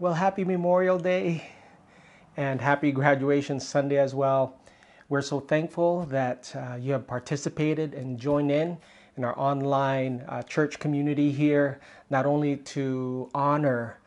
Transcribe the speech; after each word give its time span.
Well, 0.00 0.14
happy 0.14 0.42
Memorial 0.42 0.98
Day 0.98 1.44
and 2.36 2.60
happy 2.60 2.90
graduation 2.90 3.60
Sunday 3.60 3.96
as 3.96 4.12
well. 4.12 4.58
We're 5.08 5.22
so 5.22 5.38
thankful 5.38 6.06
that 6.06 6.52
uh, 6.56 6.74
you 6.74 6.90
have 6.94 7.06
participated 7.06 7.94
and 7.94 8.18
joined 8.18 8.50
in 8.50 8.76
in 9.16 9.22
our 9.22 9.38
online 9.38 10.24
uh, 10.26 10.42
church 10.42 10.80
community 10.80 11.30
here, 11.30 11.78
not 12.10 12.26
only 12.26 12.56
to 12.56 13.30
honor 13.36 14.00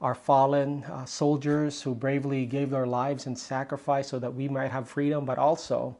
our 0.00 0.16
fallen 0.16 0.82
uh, 0.82 1.04
soldiers 1.04 1.80
who 1.80 1.94
bravely 1.94 2.44
gave 2.44 2.70
their 2.70 2.88
lives 2.88 3.28
in 3.28 3.36
sacrifice 3.36 4.08
so 4.08 4.18
that 4.18 4.34
we 4.34 4.48
might 4.48 4.72
have 4.72 4.88
freedom, 4.88 5.24
but 5.24 5.38
also 5.38 5.96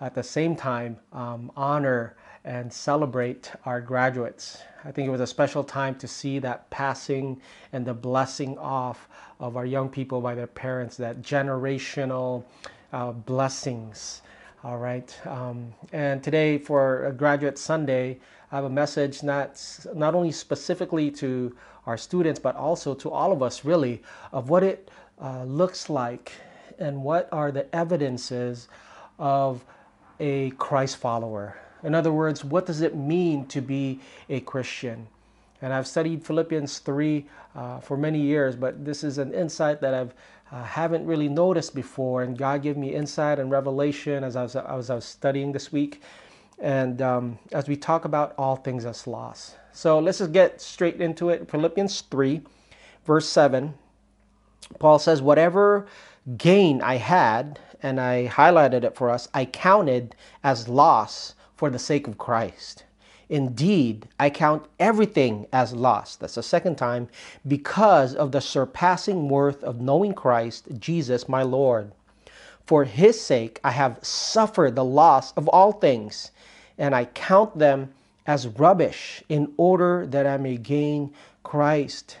at 0.00 0.14
the 0.14 0.22
same 0.22 0.54
time 0.54 0.96
um, 1.12 1.50
honor 1.56 2.14
and 2.44 2.72
celebrate 2.72 3.52
our 3.64 3.80
graduates. 3.80 4.62
I 4.84 4.90
think 4.90 5.06
it 5.06 5.10
was 5.10 5.20
a 5.20 5.26
special 5.26 5.62
time 5.62 5.94
to 5.96 6.08
see 6.08 6.38
that 6.40 6.68
passing 6.70 7.40
and 7.72 7.86
the 7.86 7.94
blessing 7.94 8.58
off 8.58 9.08
of 9.38 9.56
our 9.56 9.64
young 9.66 9.88
people 9.88 10.20
by 10.20 10.34
their 10.34 10.46
parents, 10.48 10.96
that 10.96 11.22
generational 11.22 12.44
uh, 12.92 13.12
blessings. 13.12 14.22
All 14.64 14.78
right. 14.78 15.16
Um, 15.26 15.72
and 15.92 16.22
today, 16.22 16.58
for 16.58 17.12
Graduate 17.16 17.58
Sunday, 17.58 18.20
I 18.50 18.56
have 18.56 18.64
a 18.64 18.70
message 18.70 19.22
not, 19.22 19.60
not 19.94 20.14
only 20.14 20.30
specifically 20.30 21.10
to 21.12 21.56
our 21.86 21.96
students, 21.96 22.38
but 22.38 22.54
also 22.54 22.94
to 22.94 23.10
all 23.10 23.32
of 23.32 23.42
us, 23.42 23.64
really, 23.64 24.02
of 24.32 24.50
what 24.50 24.62
it 24.62 24.90
uh, 25.20 25.44
looks 25.44 25.90
like 25.90 26.32
and 26.78 27.02
what 27.02 27.28
are 27.32 27.50
the 27.50 27.72
evidences 27.74 28.68
of 29.18 29.64
a 30.20 30.50
Christ 30.50 30.96
follower. 30.96 31.56
In 31.82 31.94
other 31.94 32.12
words, 32.12 32.44
what 32.44 32.66
does 32.66 32.80
it 32.80 32.96
mean 32.96 33.46
to 33.46 33.60
be 33.60 34.00
a 34.28 34.40
Christian? 34.40 35.06
And 35.60 35.72
I've 35.72 35.86
studied 35.86 36.24
Philippians 36.24 36.80
3 36.80 37.24
uh, 37.54 37.80
for 37.80 37.96
many 37.96 38.20
years, 38.20 38.56
but 38.56 38.84
this 38.84 39.04
is 39.04 39.18
an 39.18 39.32
insight 39.32 39.80
that 39.80 39.94
I've 39.94 40.14
uh, 40.50 40.62
haven't 40.64 41.06
really 41.06 41.28
noticed 41.28 41.74
before. 41.74 42.22
And 42.22 42.36
God 42.36 42.62
gave 42.62 42.76
me 42.76 42.94
insight 42.94 43.38
and 43.38 43.50
revelation 43.50 44.22
as 44.22 44.36
I 44.36 44.42
was, 44.42 44.54
as 44.54 44.90
I 44.90 44.94
was 44.94 45.04
studying 45.04 45.52
this 45.52 45.72
week. 45.72 46.02
And 46.58 47.00
um, 47.00 47.38
as 47.52 47.68
we 47.68 47.76
talk 47.76 48.04
about 48.04 48.34
all 48.36 48.56
things 48.56 48.84
as 48.84 49.06
loss. 49.06 49.56
So 49.72 49.98
let's 49.98 50.18
just 50.18 50.32
get 50.32 50.60
straight 50.60 51.00
into 51.00 51.30
it. 51.30 51.50
Philippians 51.50 52.02
3, 52.02 52.42
verse 53.04 53.28
7. 53.28 53.74
Paul 54.78 54.98
says, 54.98 55.22
Whatever 55.22 55.86
gain 56.36 56.82
I 56.82 56.96
had, 56.96 57.58
and 57.82 58.00
I 58.00 58.28
highlighted 58.28 58.84
it 58.84 58.94
for 58.94 59.10
us, 59.10 59.28
I 59.34 59.44
counted 59.46 60.14
as 60.44 60.68
loss 60.68 61.34
for 61.62 61.70
the 61.70 61.78
sake 61.78 62.08
of 62.08 62.18
Christ. 62.18 62.82
Indeed, 63.28 64.08
I 64.18 64.30
count 64.30 64.66
everything 64.80 65.46
as 65.52 65.72
lost. 65.72 66.18
That's 66.18 66.34
the 66.34 66.42
second 66.42 66.74
time, 66.74 67.06
because 67.46 68.16
of 68.16 68.32
the 68.32 68.40
surpassing 68.40 69.28
worth 69.28 69.62
of 69.62 69.80
knowing 69.80 70.12
Christ, 70.12 70.66
Jesus, 70.80 71.28
my 71.28 71.44
Lord. 71.44 71.92
For 72.66 72.82
his 72.82 73.20
sake, 73.20 73.60
I 73.62 73.70
have 73.70 74.00
suffered 74.02 74.74
the 74.74 74.84
loss 74.84 75.30
of 75.34 75.46
all 75.50 75.70
things, 75.70 76.32
and 76.78 76.96
I 76.96 77.04
count 77.04 77.56
them 77.56 77.94
as 78.26 78.48
rubbish 78.48 79.22
in 79.28 79.52
order 79.56 80.04
that 80.08 80.26
I 80.26 80.38
may 80.38 80.56
gain 80.56 81.14
Christ 81.44 82.18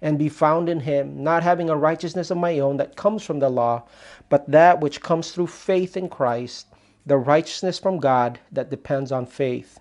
and 0.00 0.18
be 0.18 0.30
found 0.30 0.70
in 0.70 0.80
him, 0.80 1.22
not 1.22 1.42
having 1.42 1.68
a 1.68 1.76
righteousness 1.76 2.30
of 2.30 2.38
my 2.38 2.58
own 2.60 2.78
that 2.78 2.96
comes 2.96 3.22
from 3.22 3.38
the 3.38 3.50
law, 3.50 3.82
but 4.30 4.50
that 4.50 4.80
which 4.80 5.02
comes 5.02 5.30
through 5.30 5.48
faith 5.48 5.94
in 5.94 6.08
Christ 6.08 6.68
the 7.08 7.16
righteousness 7.16 7.78
from 7.78 7.98
God 7.98 8.38
that 8.52 8.70
depends 8.70 9.10
on 9.10 9.24
faith, 9.24 9.80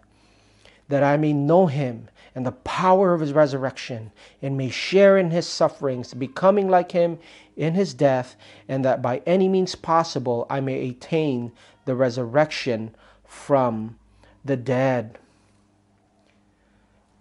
that 0.88 1.04
I 1.04 1.18
may 1.18 1.34
know 1.34 1.68
him 1.68 2.08
and 2.34 2.46
the 2.46 2.54
power 2.54 3.14
of 3.14 3.20
his 3.20 3.34
resurrection, 3.34 4.12
and 4.42 4.56
may 4.56 4.70
share 4.70 5.18
in 5.18 5.32
his 5.32 5.48
sufferings, 5.48 6.14
becoming 6.14 6.70
like 6.70 6.92
him 6.92 7.20
in 7.56 7.74
his 7.74 7.94
death, 7.94 8.36
and 8.70 8.86
that 8.86 9.02
by 9.02 9.22
any 9.26 9.50
means 9.50 9.76
possible 9.76 10.46
I 10.50 10.62
may 10.62 10.90
attain 10.90 11.52
the 11.86 11.96
resurrection 11.96 12.96
from 13.26 13.98
the 14.46 14.56
dead. 14.56 15.18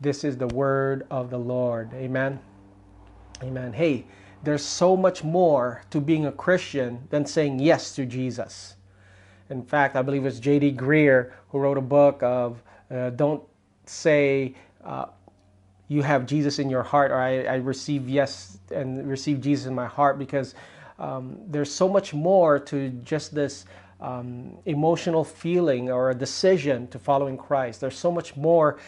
This 0.01 0.23
is 0.23 0.37
the 0.37 0.49
word 0.49 1.07
of 1.11 1.31
the 1.31 1.39
Lord. 1.39 1.93
Amen. 1.95 2.39
Amen. 3.43 3.73
Hey, 3.73 4.05
there's 4.45 4.65
so 4.65 4.97
much 4.97 5.25
more 5.25 5.83
to 5.91 6.01
being 6.01 6.27
a 6.27 6.33
Christian 6.33 7.09
than 7.11 7.27
saying 7.27 7.59
yes 7.59 7.95
to 7.97 8.05
Jesus. 8.05 8.76
In 9.51 9.63
fact, 9.63 9.97
I 9.97 10.03
believe 10.03 10.27
it's 10.27 10.41
J.D. 10.41 10.73
Greear 10.73 11.33
who 11.51 11.59
wrote 11.59 11.79
a 11.79 11.83
book 11.83 12.23
of 12.23 12.63
uh, 12.91 13.11
Don't 13.11 13.43
Say 13.85 14.55
uh, 14.85 15.07
You 15.89 16.03
Have 16.03 16.27
Jesus 16.27 16.59
in 16.59 16.69
Your 16.69 16.83
Heart 16.83 17.13
or 17.13 17.19
I, 17.19 17.45
I, 17.45 17.55
receive 17.57 18.09
yes 18.09 18.59
and 18.73 19.09
receive 19.09 19.41
Jesus 19.41 19.67
in 19.67 19.75
my 19.75 19.87
heart 19.87 20.19
because 20.19 20.55
um, 20.99 21.39
there's 21.47 21.73
so 21.73 21.89
much 21.89 22.13
more 22.13 22.59
to 22.59 22.91
just 23.05 23.35
this 23.35 23.67
um, 24.01 24.57
emotional 24.67 25.25
feeling 25.25 25.91
or 25.91 26.11
a 26.11 26.15
decision 26.15 26.89
to 26.89 26.99
following 26.99 27.37
Christ. 27.37 27.81
There's 27.81 27.99
so 27.99 28.11
much 28.11 28.37
more 28.37 28.79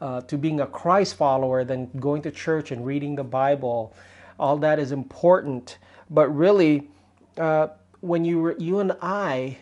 uh, 0.00 0.20
to 0.22 0.36
being 0.36 0.60
a 0.60 0.66
Christ 0.66 1.16
follower 1.16 1.64
than 1.64 1.90
going 1.98 2.22
to 2.22 2.30
church 2.30 2.70
and 2.70 2.84
reading 2.84 3.14
the 3.14 3.24
Bible. 3.24 3.94
All 4.38 4.56
that 4.58 4.78
is 4.78 4.92
important, 4.92 5.78
but 6.10 6.28
really, 6.28 6.88
uh, 7.36 7.68
when 8.00 8.24
you 8.24 8.54
you 8.58 8.78
and 8.78 8.92
I 9.02 9.58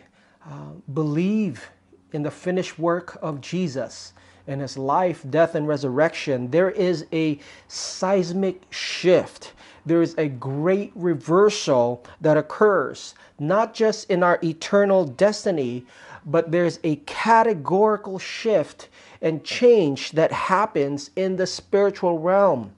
believe 0.93 1.69
in 2.13 2.23
the 2.23 2.31
finished 2.31 2.79
work 2.79 3.17
of 3.21 3.41
Jesus 3.41 4.13
and 4.47 4.61
his 4.61 4.77
life, 4.77 5.25
death, 5.29 5.55
and 5.55 5.67
resurrection, 5.67 6.49
there 6.51 6.71
is 6.71 7.05
a 7.11 7.39
seismic 7.67 8.61
shift. 8.69 9.53
There 9.85 10.01
is 10.01 10.15
a 10.17 10.27
great 10.27 10.91
reversal 10.95 12.03
that 12.21 12.37
occurs, 12.37 13.13
not 13.39 13.73
just 13.73 14.09
in 14.09 14.23
our 14.23 14.39
eternal 14.43 15.05
destiny, 15.05 15.85
but 16.25 16.51
there's 16.51 16.79
a 16.83 16.97
categorical 16.97 18.19
shift 18.19 18.89
and 19.21 19.43
change 19.43 20.11
that 20.11 20.31
happens 20.31 21.09
in 21.15 21.35
the 21.35 21.47
spiritual 21.47 22.19
realm. 22.19 22.73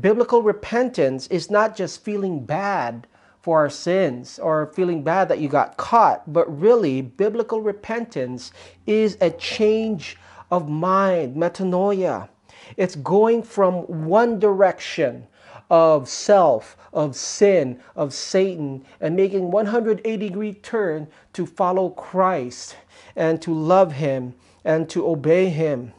Biblical 0.00 0.42
repentance 0.42 1.26
is 1.28 1.50
not 1.50 1.76
just 1.76 2.02
feeling 2.02 2.44
bad 2.44 3.06
for 3.44 3.58
our 3.58 3.68
sins 3.68 4.38
or 4.38 4.72
feeling 4.72 5.04
bad 5.04 5.28
that 5.28 5.38
you 5.38 5.50
got 5.50 5.76
caught, 5.76 6.32
but 6.32 6.46
really, 6.58 7.02
biblical 7.02 7.60
repentance 7.60 8.52
is 8.86 9.18
a 9.20 9.28
change 9.32 10.16
of 10.50 10.70
mind, 10.70 11.36
metanoia. 11.36 12.30
It's 12.78 12.96
going 12.96 13.42
from 13.42 14.06
one 14.06 14.38
direction 14.38 15.26
of 15.68 16.08
self, 16.08 16.78
of 16.94 17.14
sin, 17.16 17.80
of 17.94 18.14
Satan, 18.14 18.82
and 18.98 19.14
making 19.14 19.50
180 19.50 20.16
degree 20.16 20.54
turn 20.54 21.06
to 21.34 21.44
follow 21.44 21.90
Christ 21.90 22.76
and 23.14 23.42
to 23.42 23.52
love 23.52 23.92
Him 23.92 24.34
and 24.64 24.88
to 24.88 25.06
obey 25.06 25.50
Him. 25.50 25.92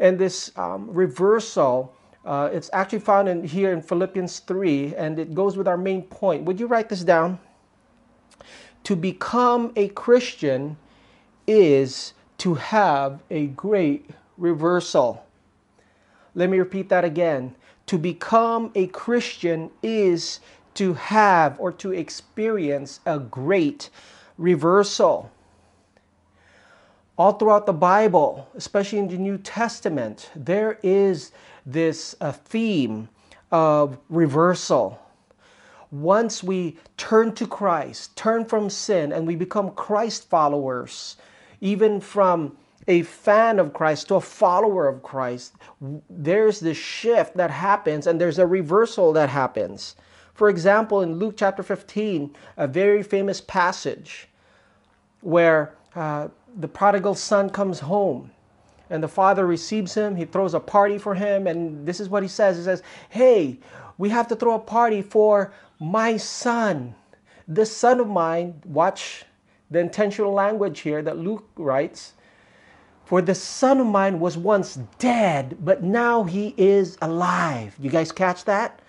And 0.00 0.18
this 0.18 0.50
um, 0.56 0.90
reversal 0.90 1.94
uh, 2.24 2.50
it's 2.52 2.70
actually 2.72 2.98
found 2.98 3.28
in 3.28 3.44
here 3.44 3.72
in 3.72 3.80
Philippians 3.82 4.40
3, 4.40 4.94
and 4.96 5.18
it 5.18 5.34
goes 5.34 5.56
with 5.56 5.68
our 5.68 5.76
main 5.76 6.02
point. 6.02 6.44
Would 6.44 6.60
you 6.60 6.66
write 6.66 6.88
this 6.88 7.04
down? 7.04 7.38
To 8.84 8.96
become 8.96 9.72
a 9.76 9.88
Christian 9.88 10.76
is 11.46 12.12
to 12.38 12.54
have 12.54 13.22
a 13.30 13.46
great 13.46 14.10
reversal. 14.36 15.24
Let 16.34 16.50
me 16.50 16.58
repeat 16.58 16.88
that 16.90 17.04
again. 17.04 17.54
To 17.86 17.98
become 17.98 18.70
a 18.74 18.86
Christian 18.88 19.70
is 19.82 20.40
to 20.74 20.94
have 20.94 21.58
or 21.58 21.72
to 21.72 21.92
experience 21.92 23.00
a 23.04 23.18
great 23.18 23.90
reversal. 24.36 25.30
All 27.16 27.32
throughout 27.32 27.66
the 27.66 27.72
Bible, 27.72 28.48
especially 28.54 29.00
in 29.00 29.08
the 29.08 29.18
New 29.18 29.38
Testament, 29.38 30.30
there 30.36 30.78
is 30.84 31.32
this 31.66 32.14
uh, 32.20 32.32
theme 32.32 33.08
of 33.50 33.98
reversal. 34.08 35.00
Once 35.90 36.42
we 36.42 36.76
turn 36.96 37.34
to 37.34 37.46
Christ, 37.46 38.14
turn 38.16 38.44
from 38.44 38.68
sin, 38.68 39.12
and 39.12 39.26
we 39.26 39.36
become 39.36 39.70
Christ 39.70 40.28
followers, 40.28 41.16
even 41.60 42.00
from 42.00 42.56
a 42.86 43.02
fan 43.02 43.58
of 43.58 43.72
Christ 43.72 44.08
to 44.08 44.16
a 44.16 44.20
follower 44.20 44.86
of 44.86 45.02
Christ, 45.02 45.54
there's 46.08 46.60
this 46.60 46.76
shift 46.76 47.36
that 47.36 47.50
happens 47.50 48.06
and 48.06 48.20
there's 48.20 48.38
a 48.38 48.46
reversal 48.46 49.12
that 49.12 49.28
happens. 49.28 49.96
For 50.34 50.48
example, 50.48 51.02
in 51.02 51.18
Luke 51.18 51.34
chapter 51.36 51.62
15, 51.62 52.34
a 52.56 52.66
very 52.66 53.02
famous 53.02 53.40
passage 53.40 54.28
where 55.20 55.74
uh, 55.94 56.28
the 56.56 56.68
prodigal 56.68 57.14
son 57.14 57.50
comes 57.50 57.80
home 57.80 58.30
and 58.90 59.02
the 59.02 59.08
father 59.08 59.46
receives 59.46 59.94
him. 59.94 60.16
He 60.16 60.24
throws 60.24 60.54
a 60.54 60.60
party 60.60 60.98
for 60.98 61.14
him. 61.14 61.46
And 61.46 61.86
this 61.86 62.00
is 62.00 62.08
what 62.08 62.22
he 62.22 62.28
says 62.28 62.56
He 62.56 62.62
says, 62.64 62.82
Hey, 63.08 63.58
we 63.98 64.08
have 64.10 64.28
to 64.28 64.36
throw 64.36 64.54
a 64.54 64.58
party 64.60 65.02
for 65.02 65.52
my 65.80 66.16
son. 66.16 66.94
This 67.46 67.74
son 67.74 68.00
of 68.00 68.08
mine, 68.08 68.60
watch 68.64 69.24
the 69.70 69.78
intentional 69.78 70.32
language 70.32 70.80
here 70.80 71.02
that 71.02 71.18
Luke 71.18 71.48
writes. 71.56 72.14
For 73.04 73.22
the 73.22 73.34
son 73.34 73.80
of 73.80 73.86
mine 73.86 74.20
was 74.20 74.36
once 74.36 74.78
dead, 74.98 75.56
but 75.64 75.82
now 75.82 76.24
he 76.24 76.54
is 76.58 76.98
alive. 77.00 77.74
You 77.80 77.88
guys 77.90 78.12
catch 78.12 78.44
that? 78.44 78.80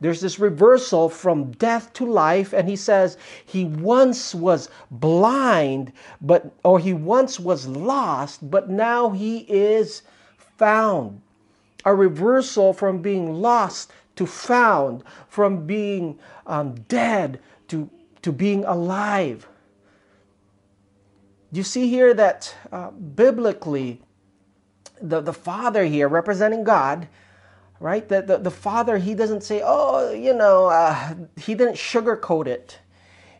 There's 0.00 0.20
this 0.20 0.38
reversal 0.38 1.08
from 1.08 1.52
death 1.52 1.92
to 1.94 2.04
life, 2.04 2.52
and 2.52 2.68
he 2.68 2.76
says 2.76 3.16
he 3.44 3.64
once 3.64 4.34
was 4.34 4.68
blind, 4.90 5.92
but 6.20 6.52
or 6.62 6.78
he 6.78 6.92
once 6.92 7.40
was 7.40 7.66
lost, 7.66 8.50
but 8.50 8.68
now 8.68 9.10
he 9.10 9.38
is 9.48 10.02
found. 10.38 11.22
A 11.84 11.94
reversal 11.94 12.72
from 12.72 13.00
being 13.00 13.40
lost 13.40 13.92
to 14.16 14.26
found, 14.26 15.02
from 15.28 15.66
being 15.66 16.18
um, 16.46 16.74
dead 16.88 17.40
to, 17.68 17.88
to 18.22 18.32
being 18.32 18.64
alive. 18.64 19.46
You 21.52 21.62
see 21.62 21.88
here 21.88 22.12
that 22.12 22.54
uh, 22.72 22.90
biblically, 22.90 24.02
the, 25.00 25.20
the 25.20 25.32
Father 25.32 25.84
here 25.84 26.08
representing 26.08 26.64
God, 26.64 27.08
right? 27.80 28.08
The, 28.08 28.22
the, 28.22 28.38
the 28.38 28.50
Father, 28.50 28.98
he 28.98 29.14
doesn't 29.14 29.42
say, 29.42 29.62
oh, 29.64 30.12
you 30.12 30.34
know, 30.34 30.66
uh, 30.66 31.14
he 31.36 31.54
didn't 31.54 31.76
sugarcoat 31.76 32.46
it. 32.46 32.78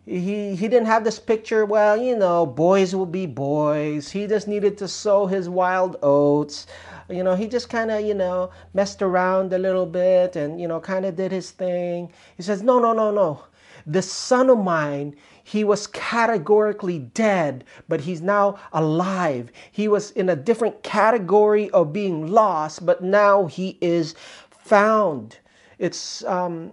He, 0.04 0.54
he 0.54 0.68
didn't 0.68 0.86
have 0.86 1.02
this 1.02 1.18
picture, 1.18 1.64
well, 1.64 1.96
you 1.96 2.16
know, 2.16 2.46
boys 2.46 2.94
will 2.94 3.06
be 3.06 3.26
boys. 3.26 4.08
He 4.10 4.28
just 4.28 4.46
needed 4.46 4.78
to 4.78 4.86
sow 4.86 5.26
his 5.26 5.48
wild 5.48 5.96
oats. 6.00 6.68
You 7.08 7.24
know, 7.24 7.34
he 7.34 7.48
just 7.48 7.68
kind 7.68 7.90
of, 7.90 8.04
you 8.04 8.14
know, 8.14 8.50
messed 8.72 9.02
around 9.02 9.52
a 9.52 9.58
little 9.58 9.86
bit 9.86 10.36
and, 10.36 10.60
you 10.60 10.68
know, 10.68 10.78
kind 10.78 11.04
of 11.06 11.16
did 11.16 11.32
his 11.32 11.50
thing. 11.50 12.12
He 12.36 12.44
says, 12.44 12.62
no, 12.62 12.78
no, 12.78 12.92
no, 12.92 13.10
no. 13.10 13.44
The 13.84 14.02
son 14.02 14.48
of 14.48 14.58
mine, 14.58 15.16
he 15.46 15.62
was 15.62 15.86
categorically 15.86 16.98
dead, 16.98 17.62
but 17.88 18.00
he's 18.00 18.20
now 18.20 18.58
alive. 18.72 19.52
He 19.70 19.86
was 19.86 20.10
in 20.10 20.28
a 20.28 20.34
different 20.34 20.82
category 20.82 21.70
of 21.70 21.92
being 21.92 22.26
lost, 22.26 22.84
but 22.84 23.00
now 23.00 23.46
he 23.46 23.78
is 23.80 24.16
found. 24.50 25.38
It's 25.78 26.24
um, 26.24 26.72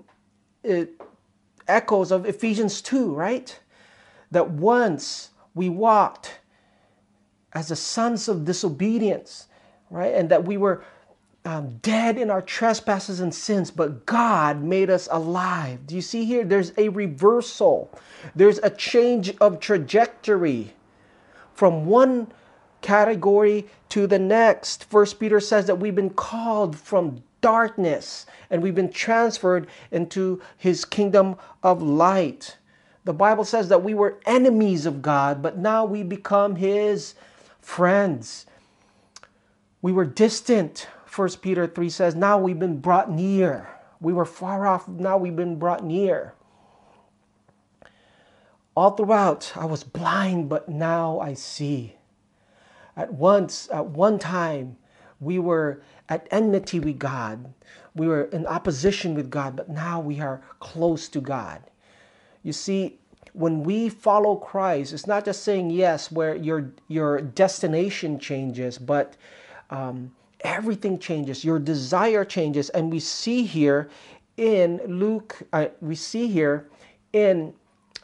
it 0.63 0.99
echoes 1.67 2.11
of 2.11 2.25
Ephesians 2.25 2.81
2, 2.81 3.13
right? 3.13 3.59
That 4.31 4.49
once 4.49 5.29
we 5.53 5.69
walked 5.69 6.39
as 7.53 7.67
the 7.67 7.75
sons 7.75 8.27
of 8.27 8.43
disobedience, 8.43 9.49
right? 9.91 10.15
And 10.15 10.29
that 10.29 10.45
we 10.45 10.57
were 10.57 10.83
um, 11.45 11.77
dead 11.81 12.17
in 12.17 12.29
our 12.29 12.41
trespasses 12.41 13.19
and 13.19 13.33
sins, 13.33 13.69
but 13.69 14.05
God 14.05 14.63
made 14.63 14.89
us 14.89 15.07
alive. 15.11 15.85
Do 15.85 15.95
you 15.95 16.01
see 16.01 16.25
here? 16.25 16.45
There's 16.45 16.71
a 16.77 16.89
reversal, 16.89 17.91
there's 18.35 18.59
a 18.59 18.69
change 18.69 19.35
of 19.37 19.59
trajectory 19.59 20.73
from 21.53 21.85
one 21.85 22.27
category 22.81 23.67
to 23.89 24.07
the 24.07 24.19
next. 24.19 24.85
First 24.85 25.19
Peter 25.19 25.39
says 25.39 25.67
that 25.67 25.79
we've 25.79 25.95
been 25.95 26.09
called 26.09 26.77
from 26.77 27.23
darkness 27.41 28.25
and 28.49 28.63
we've 28.63 28.75
been 28.75 28.91
transferred 28.91 29.67
into 29.91 30.41
his 30.57 30.85
kingdom 30.85 31.35
of 31.61 31.81
light. 31.81 32.57
The 33.05 33.13
Bible 33.13 33.43
says 33.43 33.67
that 33.69 33.83
we 33.83 33.93
were 33.93 34.19
enemies 34.25 34.85
of 34.85 35.01
God, 35.01 35.41
but 35.41 35.57
now 35.57 35.83
we 35.83 36.03
become 36.03 36.55
his 36.55 37.15
friends. 37.59 38.45
We 39.81 39.91
were 39.91 40.05
distant 40.05 40.87
1 41.15 41.29
Peter 41.41 41.67
3 41.67 41.89
says, 41.89 42.15
Now 42.15 42.39
we've 42.39 42.59
been 42.59 42.79
brought 42.79 43.11
near. 43.11 43.69
We 43.99 44.13
were 44.13 44.25
far 44.25 44.65
off, 44.65 44.87
now 44.87 45.17
we've 45.17 45.35
been 45.35 45.57
brought 45.57 45.83
near. 45.83 46.33
All 48.75 48.91
throughout, 48.91 49.53
I 49.55 49.65
was 49.65 49.83
blind, 49.83 50.49
but 50.49 50.67
now 50.67 51.19
I 51.19 51.35
see. 51.35 51.95
At 52.97 53.13
once, 53.13 53.69
at 53.71 53.85
one 53.85 54.17
time, 54.17 54.77
we 55.19 55.37
were 55.37 55.83
at 56.09 56.27
enmity 56.31 56.79
with 56.79 56.97
God. 56.97 57.53
We 57.95 58.07
were 58.07 58.23
in 58.25 58.47
opposition 58.47 59.13
with 59.13 59.29
God, 59.29 59.55
but 59.55 59.69
now 59.69 59.99
we 59.99 60.19
are 60.19 60.41
close 60.59 61.07
to 61.09 61.21
God. 61.21 61.61
You 62.41 62.53
see, 62.53 62.99
when 63.33 63.63
we 63.63 63.89
follow 63.89 64.35
Christ, 64.35 64.93
it's 64.93 65.07
not 65.07 65.25
just 65.25 65.43
saying 65.43 65.69
yes, 65.69 66.11
where 66.11 66.35
your 66.35 66.71
your 66.87 67.21
destination 67.21 68.19
changes, 68.19 68.77
but 68.77 69.15
um, 69.69 70.11
everything 70.43 70.99
changes, 70.99 71.43
your 71.43 71.59
desire 71.59 72.25
changes. 72.25 72.69
And 72.69 72.91
we 72.91 72.99
see 72.99 73.43
here 73.45 73.89
in 74.37 74.81
Luke, 74.85 75.41
uh, 75.53 75.67
we 75.81 75.95
see 75.95 76.27
here 76.27 76.69
in 77.13 77.53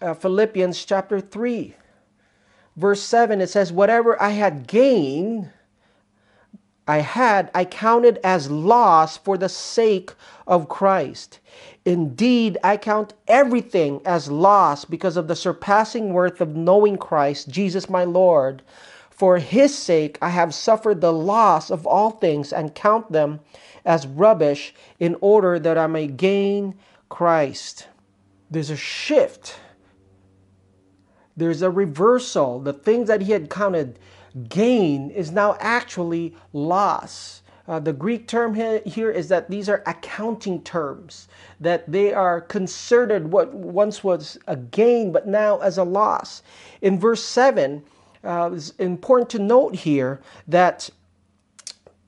uh, 0.02 0.14
Philippians 0.14 0.84
chapter 0.86 1.20
3, 1.20 1.76
verse 2.78 3.02
7, 3.02 3.42
it 3.42 3.50
says, 3.50 3.72
Whatever 3.72 4.22
I 4.22 4.30
had 4.30 4.68
gained, 4.68 5.50
I 6.88 7.00
had, 7.00 7.52
I 7.54 7.66
counted 7.66 8.20
as 8.24 8.50
loss 8.50 9.18
for 9.18 9.38
the 9.38 9.50
sake 9.50 10.12
of 10.48 10.70
Christ. 10.70 11.40
Indeed, 11.86 12.58
I 12.64 12.78
count 12.78 13.14
everything 13.28 14.02
as 14.06 14.32
loss 14.32 14.86
because 14.86 15.16
of 15.18 15.28
the 15.28 15.36
surpassing 15.36 16.14
worth 16.14 16.42
of 16.42 16.56
knowing 16.56 16.98
Christ, 16.98 17.50
Jesus 17.50 17.90
my 17.90 18.06
Lord 18.06 18.64
for 19.20 19.38
his 19.38 19.78
sake 19.78 20.18
I 20.22 20.30
have 20.30 20.54
suffered 20.54 21.02
the 21.02 21.12
loss 21.12 21.70
of 21.70 21.86
all 21.86 22.10
things 22.10 22.54
and 22.54 22.74
count 22.74 23.12
them 23.12 23.42
as 23.84 24.08
rubbish 24.08 24.74
in 24.98 25.18
order 25.20 25.60
that 25.60 25.78
I 25.78 25.88
may 25.88 26.08
gain 26.08 26.76
Christ. 27.10 27.90
There's 28.50 28.70
a 28.70 28.78
shift. 28.78 29.60
There's 31.36 31.62
a 31.62 31.70
reversal. 31.70 32.62
The 32.62 32.72
things 32.72 33.10
that 33.10 33.24
he 33.24 33.34
had 33.34 33.50
counted 33.50 34.00
gain 34.48 35.10
is 35.10 35.34
now 35.34 35.58
actually 35.60 36.34
loss. 36.54 37.42
Uh, 37.68 37.78
the 37.78 37.94
Greek 37.94 38.26
term 38.26 38.54
here 38.54 39.12
is 39.12 39.28
that 39.28 39.50
these 39.50 39.68
are 39.68 39.84
accounting 39.86 40.62
terms, 40.64 41.28
that 41.60 41.92
they 41.92 42.14
are 42.14 42.40
considered 42.40 43.34
what 43.34 43.54
once 43.54 44.02
was 44.02 44.40
a 44.48 44.56
gain, 44.56 45.12
but 45.12 45.28
now 45.28 45.60
as 45.60 45.78
a 45.78 45.84
loss. 45.84 46.42
In 46.82 46.98
verse 46.98 47.24
7, 47.24 47.84
uh, 48.24 48.52
it's 48.54 48.72
important 48.72 49.30
to 49.32 49.40
note 49.40 49.76
here 49.76 50.22
that 50.48 50.90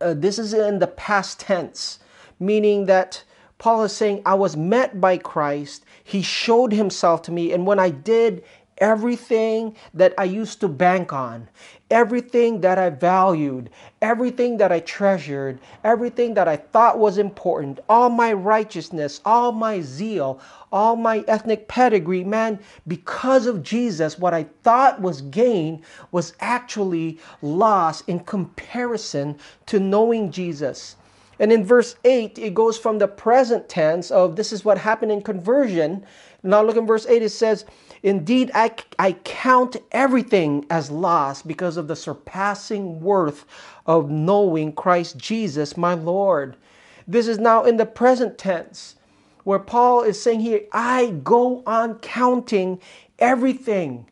uh, 0.01 0.13
this 0.13 0.39
is 0.39 0.53
in 0.53 0.79
the 0.79 0.87
past 0.87 1.39
tense, 1.39 1.99
meaning 2.39 2.85
that 2.85 3.23
Paul 3.57 3.83
is 3.83 3.95
saying, 3.95 4.23
I 4.25 4.33
was 4.33 4.57
met 4.57 4.99
by 4.99 5.17
Christ. 5.17 5.85
He 6.03 6.23
showed 6.23 6.73
himself 6.73 7.21
to 7.23 7.31
me. 7.31 7.53
And 7.53 7.67
when 7.67 7.79
I 7.79 7.91
did 7.91 8.43
everything 8.81 9.75
that 9.93 10.13
I 10.17 10.25
used 10.25 10.59
to 10.61 10.67
bank 10.67 11.13
on, 11.13 11.47
everything 11.91 12.61
that 12.61 12.79
I 12.79 12.89
valued, 12.89 13.69
everything 14.01 14.57
that 14.57 14.71
I 14.71 14.79
treasured, 14.81 15.59
everything 15.83 16.33
that 16.33 16.47
I 16.47 16.57
thought 16.57 16.99
was 16.99 17.19
important, 17.19 17.79
all 17.87 18.09
my 18.09 18.33
righteousness, 18.33 19.21
all 19.23 19.53
my 19.53 19.81
zeal, 19.81 20.41
all 20.71 20.95
my 20.97 21.23
ethnic 21.27 21.67
pedigree, 21.67 22.23
man, 22.23 22.59
because 22.87 23.45
of 23.45 23.63
Jesus, 23.63 24.19
what 24.19 24.33
I 24.33 24.47
thought 24.63 24.99
was 24.99 25.21
gain 25.21 25.83
was 26.11 26.33
actually 26.41 27.19
loss 27.41 28.01
in 28.01 28.19
comparison 28.21 29.37
to 29.67 29.79
knowing 29.79 30.31
Jesus. 30.31 30.95
And 31.39 31.51
in 31.51 31.65
verse 31.65 31.95
8, 32.05 32.37
it 32.37 32.53
goes 32.53 32.77
from 32.77 32.99
the 32.99 33.07
present 33.07 33.67
tense 33.67 34.11
of 34.11 34.35
this 34.35 34.53
is 34.53 34.63
what 34.63 34.77
happened 34.77 35.11
in 35.11 35.23
conversion. 35.23 36.05
Now 36.43 36.63
look 36.63 36.77
in 36.77 36.87
verse 36.87 37.05
8, 37.05 37.21
it 37.21 37.29
says, 37.29 37.65
Indeed, 38.03 38.49
I, 38.55 38.71
I 38.97 39.13
count 39.13 39.77
everything 39.91 40.65
as 40.69 40.89
loss 40.89 41.43
because 41.43 41.77
of 41.77 41.87
the 41.87 41.95
surpassing 41.95 42.99
worth 42.99 43.45
of 43.85 44.09
knowing 44.09 44.73
Christ 44.73 45.17
Jesus, 45.17 45.77
my 45.77 45.93
Lord. 45.93 46.55
This 47.07 47.27
is 47.27 47.37
now 47.37 47.63
in 47.63 47.77
the 47.77 47.85
present 47.85 48.37
tense, 48.37 48.95
where 49.43 49.59
Paul 49.59 50.01
is 50.01 50.21
saying 50.21 50.39
here, 50.39 50.61
I 50.71 51.11
go 51.23 51.61
on 51.67 51.99
counting 51.99 52.79
everything. 53.19 54.07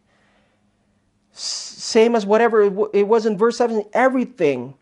Same 1.31 2.15
as 2.15 2.25
whatever 2.25 2.61
it 2.93 3.07
was 3.07 3.25
in 3.25 3.37
verse 3.37 3.57
7, 3.57 3.85
everything 3.93 4.75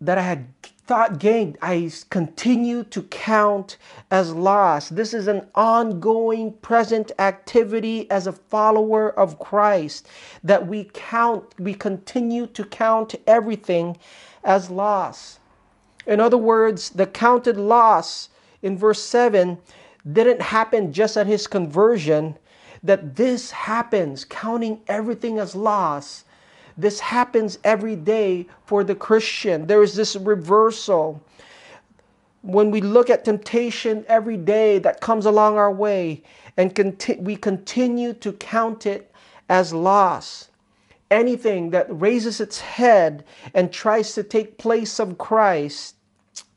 that 0.00 0.18
I 0.18 0.22
had 0.22 0.46
thought 0.86 1.18
gained, 1.18 1.56
I 1.62 1.90
continue 2.10 2.84
to 2.84 3.02
count 3.04 3.78
as 4.10 4.32
loss. 4.32 4.90
This 4.90 5.14
is 5.14 5.28
an 5.28 5.46
ongoing 5.54 6.52
present 6.54 7.10
activity 7.18 8.10
as 8.10 8.26
a 8.26 8.32
follower 8.32 9.18
of 9.18 9.38
Christ 9.38 10.08
that 10.42 10.66
we 10.66 10.90
count, 10.92 11.58
we 11.58 11.72
continue 11.72 12.46
to 12.48 12.64
count 12.64 13.14
everything 13.26 13.96
as 14.44 14.68
loss. 14.68 15.38
In 16.06 16.20
other 16.20 16.36
words, 16.36 16.90
the 16.90 17.06
counted 17.06 17.56
loss 17.56 18.28
in 18.62 18.76
verse 18.76 19.02
7 19.02 19.58
didn't 20.12 20.42
happen 20.42 20.92
just 20.92 21.16
at 21.16 21.26
his 21.26 21.46
conversion, 21.46 22.36
that 22.82 23.16
this 23.16 23.50
happens, 23.50 24.26
counting 24.26 24.82
everything 24.86 25.38
as 25.38 25.56
loss 25.56 26.24
this 26.78 27.00
happens 27.00 27.58
every 27.64 27.96
day 27.96 28.46
for 28.66 28.84
the 28.84 28.94
Christian. 28.96 29.66
There 29.66 29.82
is 29.82 29.94
this 29.96 30.16
reversal. 30.16 31.22
When 32.42 32.70
we 32.70 32.80
look 32.82 33.10
at 33.10 33.24
temptation 33.24 34.04
every 34.08 34.36
day 34.38 34.78
that 34.80 35.00
comes 35.00 35.26
along 35.26 35.58
our 35.58 35.72
way, 35.72 36.22
and 36.56 36.74
conti- 36.74 37.16
we 37.16 37.36
continue 37.36 38.14
to 38.14 38.32
count 38.34 38.86
it 38.86 39.12
as 39.48 39.74
loss. 39.74 40.48
anything 41.10 41.70
that 41.70 41.86
raises 41.90 42.40
its 42.40 42.60
head 42.60 43.24
and 43.54 43.72
tries 43.72 44.14
to 44.14 44.22
take 44.24 44.58
place 44.58 45.00
of 45.00 45.18
Christ 45.18 45.96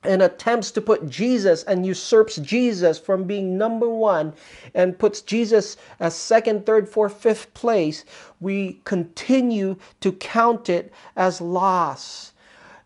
and 0.03 0.21
attempts 0.21 0.71
to 0.71 0.81
put 0.81 1.09
Jesus 1.09 1.63
and 1.63 1.85
usurps 1.85 2.37
Jesus 2.37 2.97
from 2.97 3.25
being 3.25 3.57
number 3.57 3.89
one 3.89 4.33
and 4.73 4.97
puts 4.97 5.21
Jesus 5.21 5.77
as 5.99 6.15
second, 6.15 6.65
third, 6.65 6.87
fourth, 6.87 7.17
fifth 7.17 7.53
place, 7.53 8.05
we 8.39 8.79
continue 8.85 9.75
to 9.99 10.11
count 10.13 10.69
it 10.69 10.93
as 11.15 11.41
loss. 11.41 12.31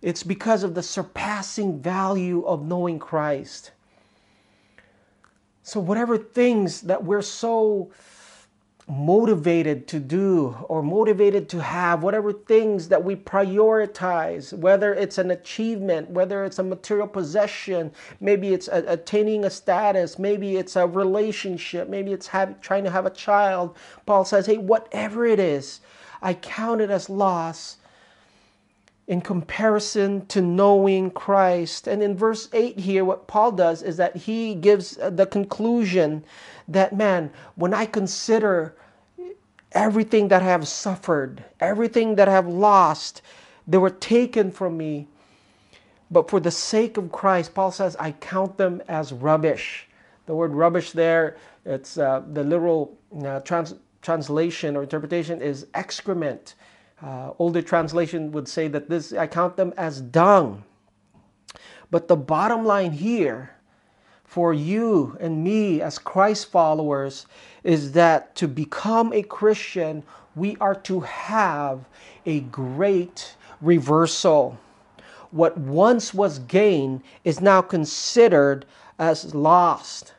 It's 0.02 0.24
because 0.24 0.64
of 0.64 0.74
the 0.74 0.82
surpassing 0.82 1.80
value 1.80 2.44
of 2.46 2.66
knowing 2.66 2.98
Christ. 2.98 3.72
So, 5.64 5.80
whatever 5.80 6.18
things 6.18 6.82
that 6.82 7.04
we're 7.04 7.22
so 7.22 7.92
motivated 8.92 9.88
to 9.88 10.00
do 10.00 10.50
or 10.68 10.84
motivated 10.84 11.48
to 11.48 11.62
have, 11.62 12.04
whatever 12.04 12.34
things 12.34 12.90
that 12.90 13.02
we 13.04 13.16
prioritize, 13.16 14.52
whether 14.54 14.94
it's 14.94 15.18
an 15.18 15.32
achievement, 15.32 16.10
whether 16.10 16.44
it's 16.44 16.60
a 16.60 16.64
material 16.64 17.08
possession, 17.08 17.90
maybe 18.20 18.54
it's 18.54 18.68
a, 18.68 18.84
attaining 18.88 19.46
a 19.46 19.50
status, 19.50 20.20
maybe 20.20 20.58
it's 20.58 20.76
a 20.76 20.86
relationship, 20.86 21.88
maybe 21.88 22.12
it's 22.12 22.28
have, 22.28 22.60
trying 22.60 22.84
to 22.84 22.90
have 22.90 23.06
a 23.06 23.12
child. 23.12 23.78
Paul 24.06 24.26
says, 24.26 24.46
hey, 24.46 24.58
whatever 24.58 25.26
it 25.26 25.40
is, 25.40 25.80
I 26.22 26.34
count 26.34 26.82
it 26.82 26.90
as 26.90 27.10
loss 27.10 27.78
in 29.12 29.20
comparison 29.20 30.26
to 30.28 30.42
knowing 30.42 31.12
Christ. 31.12 31.86
And 31.86 32.02
in 32.02 32.16
verse 32.16 32.48
8 32.54 32.80
here, 32.80 33.04
what 33.04 33.28
Paul 33.28 33.52
does 33.52 33.84
is 33.84 33.98
that 33.98 34.16
he 34.16 34.56
gives 34.56 34.96
the 34.96 35.26
conclusion 35.26 36.24
that, 36.70 36.96
man, 36.96 37.30
when 37.56 37.74
I 37.74 37.86
consider 37.88 38.74
everything 39.74 40.30
that 40.30 40.42
I 40.42 40.46
have 40.46 40.66
suffered, 40.66 41.44
everything 41.60 42.16
that 42.16 42.30
I 42.30 42.32
have 42.32 42.48
lost, 42.48 43.22
they 43.68 43.78
were 43.78 43.90
taken 43.90 44.50
from 44.50 44.78
me. 44.78 45.10
But 46.10 46.30
for 46.30 46.40
the 46.40 46.50
sake 46.50 46.96
of 46.96 47.12
Christ, 47.12 47.54
Paul 47.54 47.74
says, 47.74 47.98
I 48.00 48.14
count 48.14 48.56
them 48.56 48.82
as 48.88 49.12
rubbish. 49.12 49.90
The 50.26 50.36
word 50.36 50.54
rubbish 50.54 50.94
there, 50.94 51.36
it's 51.66 51.98
uh, 51.98 52.24
the 52.32 52.46
literal 52.46 52.98
uh, 53.26 53.42
trans- 53.42 53.76
translation 54.02 54.78
or 54.78 54.84
interpretation 54.84 55.42
is 55.42 55.68
excrement. 55.74 56.56
Uh, 57.04 57.32
older 57.40 57.62
translation 57.62 58.32
would 58.32 58.48
say 58.48 58.68
that 58.68 58.90
this, 58.90 59.12
I 59.14 59.28
count 59.28 59.58
them 59.58 59.74
as 59.78 60.02
dung. 60.02 60.64
But 61.90 62.08
the 62.08 62.16
bottom 62.16 62.64
line 62.64 62.92
here 62.92 63.56
for 64.24 64.54
you 64.54 65.18
and 65.20 65.44
me 65.44 65.82
as 65.82 65.98
Christ 65.98 66.52
followers 66.52 67.26
is 67.64 67.92
that 67.94 68.36
to 68.36 68.48
become 68.48 69.12
a 69.14 69.24
Christian, 69.24 70.04
we 70.36 70.56
are 70.62 70.76
to 70.76 71.02
have 71.02 71.84
a 72.26 72.42
great 72.42 73.36
reversal. 73.62 74.58
What 75.32 75.58
once 75.58 76.14
was 76.14 76.40
gain 76.40 77.04
is 77.24 77.42
now 77.42 77.62
considered 77.62 78.66
as 79.00 79.34
lost. 79.34 80.14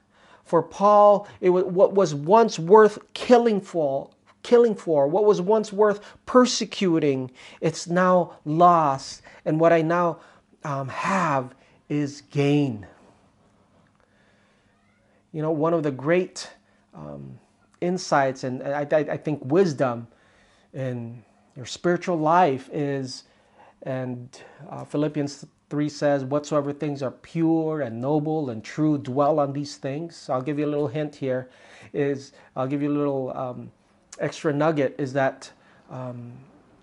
For 0.45 0.63
Paul, 0.63 1.27
it 1.41 1.51
was 1.51 1.65
what 1.65 1.95
was 1.95 2.15
once 2.15 2.59
worth 2.59 2.99
killing 3.15 3.61
for, 3.61 4.11
killing 4.43 4.75
for, 4.75 5.07
what 5.07 5.25
was 5.25 5.41
once 5.41 5.73
worth 5.73 6.01
persecuting, 6.27 7.31
it's 7.61 7.87
now 7.87 8.39
lost. 8.45 9.23
And 9.45 9.61
what 9.61 9.73
I 9.73 9.83
now 9.83 10.21
um, 10.65 10.89
have 10.89 11.55
is 11.89 12.23
gain. 12.31 12.87
You 15.33 15.43
know, 15.43 15.51
one 15.51 15.75
of 15.75 15.83
the 15.83 15.91
great 15.91 16.51
um, 16.95 17.39
insights 17.81 18.45
and 18.45 18.63
I, 18.63 18.87
I, 18.91 18.99
I 18.99 19.17
think 19.17 19.41
wisdom 19.45 20.07
in 20.73 21.23
your 21.57 21.67
spiritual 21.67 22.17
life 22.17 22.69
is, 22.73 23.25
and 23.83 24.29
uh, 24.71 24.85
Philippians 24.85 25.47
3 25.71 25.89
says, 25.89 26.25
whatsoever 26.25 26.73
things 26.73 27.03
are 27.03 27.11
pure 27.11 27.81
and 27.81 28.01
noble 28.01 28.51
and 28.51 28.63
true, 28.63 28.99
dwell 28.99 29.41
on 29.41 29.53
these 29.53 29.77
things. 29.77 30.17
So 30.17 30.35
I'll 30.35 30.43
give 30.43 30.59
you 30.59 30.67
a 30.67 30.69
little 30.69 30.89
hint 30.89 31.15
here. 31.15 31.49
Is 31.93 32.33
I'll 32.57 32.67
give 32.67 32.83
you 32.83 32.91
a 32.91 32.97
little 32.97 33.37
um, 33.37 33.73
extra 34.19 34.53
nugget. 34.53 34.95
Is 34.99 35.13
that 35.13 35.51
um, 35.91 36.33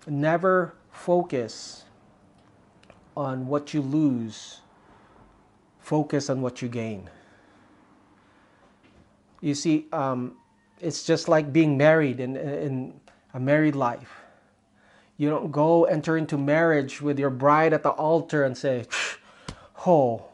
never 0.06 0.74
focus 0.90 1.84
on 3.16 3.46
what 3.46 3.74
you 3.74 3.82
lose. 3.82 4.60
Focus 5.78 6.30
on 6.30 6.40
what 6.40 6.62
you 6.62 6.68
gain. 6.68 7.10
You 9.40 9.54
see, 9.54 9.86
um, 9.92 10.36
it's 10.80 11.04
just 11.04 11.28
like 11.28 11.52
being 11.52 11.76
married 11.76 12.20
in, 12.20 12.36
in 12.36 13.00
a 13.34 13.40
married 13.40 13.74
life. 13.74 14.20
You 15.16 15.28
don't 15.28 15.50
go 15.50 15.84
enter 15.84 16.16
into 16.16 16.38
marriage 16.38 17.02
with 17.02 17.18
your 17.18 17.30
bride 17.30 17.72
at 17.72 17.82
the 17.82 17.90
altar 17.90 18.44
and 18.44 18.56
say, 18.56 18.86
oh, 19.86 20.24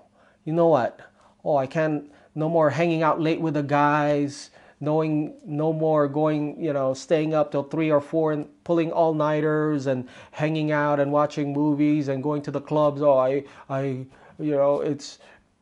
you 0.44 0.52
know 0.52 0.68
what? 0.68 1.00
Oh, 1.44 1.56
I 1.56 1.66
can't, 1.66 2.12
no 2.34 2.48
more 2.48 2.70
hanging 2.70 3.02
out 3.02 3.20
late 3.20 3.40
with 3.40 3.54
the 3.54 3.62
guys, 3.62 4.50
knowing 4.80 5.34
no 5.44 5.72
more 5.72 6.08
going, 6.08 6.62
you 6.62 6.72
know, 6.72 6.94
staying 6.94 7.34
up 7.34 7.50
till 7.50 7.62
three 7.64 7.90
or 7.90 8.00
four 8.00 8.32
and 8.32 8.46
pulling 8.64 8.92
all 8.92 9.14
nighters 9.14 9.86
and 9.86 10.08
hanging 10.32 10.72
out 10.72 11.00
and 11.00 11.12
watching 11.12 11.52
movies 11.52 12.08
and 12.08 12.22
going 12.22 12.42
to 12.42 12.50
the 12.50 12.60
clubs. 12.60 13.00
Oh, 13.02 13.16
I, 13.18 13.44
I, 13.70 14.06
you 14.38 14.52
know, 14.52 14.80
it's, 14.80 15.18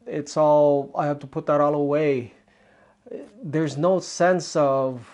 it's 0.06 0.36
all, 0.36 0.90
I 0.96 1.06
have 1.06 1.20
to 1.20 1.26
put 1.26 1.46
that 1.46 1.60
all 1.60 1.74
away 1.74 2.34
there's 3.42 3.76
no 3.76 4.00
sense 4.00 4.56
of 4.56 5.10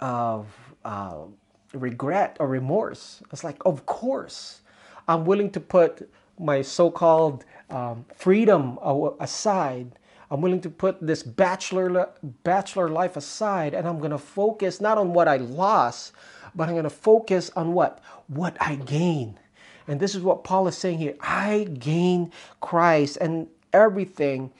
of 0.00 0.46
uh, 0.84 1.18
regret 1.74 2.36
or 2.40 2.48
remorse. 2.48 3.22
It's 3.32 3.44
like, 3.44 3.64
of 3.66 3.86
course, 3.86 4.62
I'm 5.06 5.24
willing 5.24 5.50
to 5.52 5.60
put 5.60 6.10
my 6.38 6.62
so-called 6.62 7.44
um, 7.68 8.06
freedom 8.14 8.78
aside. 9.20 9.92
I'm 10.30 10.40
willing 10.40 10.60
to 10.60 10.70
put 10.70 11.04
this 11.04 11.22
bachelor 11.22 12.10
bachelor 12.44 12.88
life 12.88 13.16
aside, 13.16 13.74
and 13.74 13.86
I'm 13.88 13.98
going 13.98 14.12
to 14.12 14.18
focus 14.18 14.80
not 14.80 14.96
on 14.96 15.12
what 15.12 15.26
I 15.26 15.38
lost, 15.38 16.12
but 16.54 16.68
I'm 16.68 16.74
going 16.74 16.84
to 16.84 16.90
focus 16.90 17.50
on 17.56 17.72
what 17.72 18.00
what 18.28 18.56
I 18.60 18.76
gain. 18.76 19.38
And 19.88 19.98
this 19.98 20.14
is 20.14 20.22
what 20.22 20.44
Paul 20.44 20.68
is 20.68 20.78
saying 20.78 20.98
here: 20.98 21.16
I 21.20 21.64
gain 21.64 22.32
Christ, 22.60 23.18
and 23.20 23.48
everything. 23.72 24.52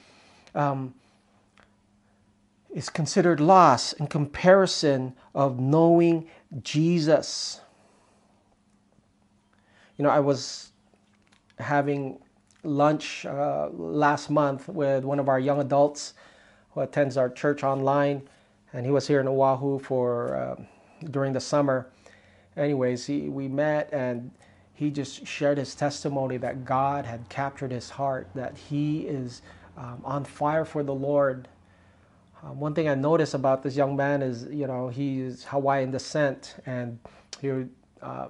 Um, 0.53 0.93
is 2.73 2.89
considered 2.89 3.39
loss 3.39 3.93
in 3.93 4.07
comparison 4.07 5.13
of 5.35 5.59
knowing 5.59 6.27
Jesus. 6.63 7.59
You 9.97 10.03
know, 10.03 10.09
I 10.09 10.19
was 10.19 10.71
having 11.59 12.19
lunch 12.63 13.25
uh, 13.25 13.69
last 13.71 14.29
month 14.29 14.67
with 14.67 15.03
one 15.03 15.19
of 15.19 15.27
our 15.29 15.39
young 15.39 15.59
adults 15.59 16.13
who 16.71 16.81
attends 16.81 17.17
our 17.17 17.29
church 17.29 17.63
online, 17.63 18.21
and 18.73 18.85
he 18.85 18.91
was 18.91 19.07
here 19.07 19.19
in 19.19 19.27
Oahu 19.27 19.79
for 19.79 20.35
uh, 20.35 20.63
during 21.09 21.33
the 21.33 21.39
summer. 21.39 21.89
Anyways, 22.55 23.05
he, 23.05 23.29
we 23.29 23.47
met 23.47 23.89
and 23.91 24.31
he 24.73 24.89
just 24.89 25.25
shared 25.27 25.57
his 25.57 25.75
testimony 25.75 26.37
that 26.37 26.65
God 26.65 27.05
had 27.05 27.27
captured 27.29 27.71
his 27.71 27.89
heart, 27.89 28.29
that 28.35 28.57
he 28.57 29.01
is 29.01 29.41
um, 29.77 30.01
on 30.03 30.23
fire 30.23 30.65
for 30.65 30.83
the 30.83 30.93
Lord, 30.93 31.47
um, 32.43 32.59
one 32.59 32.73
thing 32.73 32.89
I 32.89 32.95
noticed 32.95 33.33
about 33.33 33.63
this 33.63 33.75
young 33.75 33.95
man 33.95 34.21
is, 34.21 34.45
you 34.45 34.67
know, 34.67 34.87
he's 34.87 35.43
Hawaiian 35.45 35.91
descent, 35.91 36.55
and 36.65 36.99
he 37.39 37.65
uh, 38.01 38.27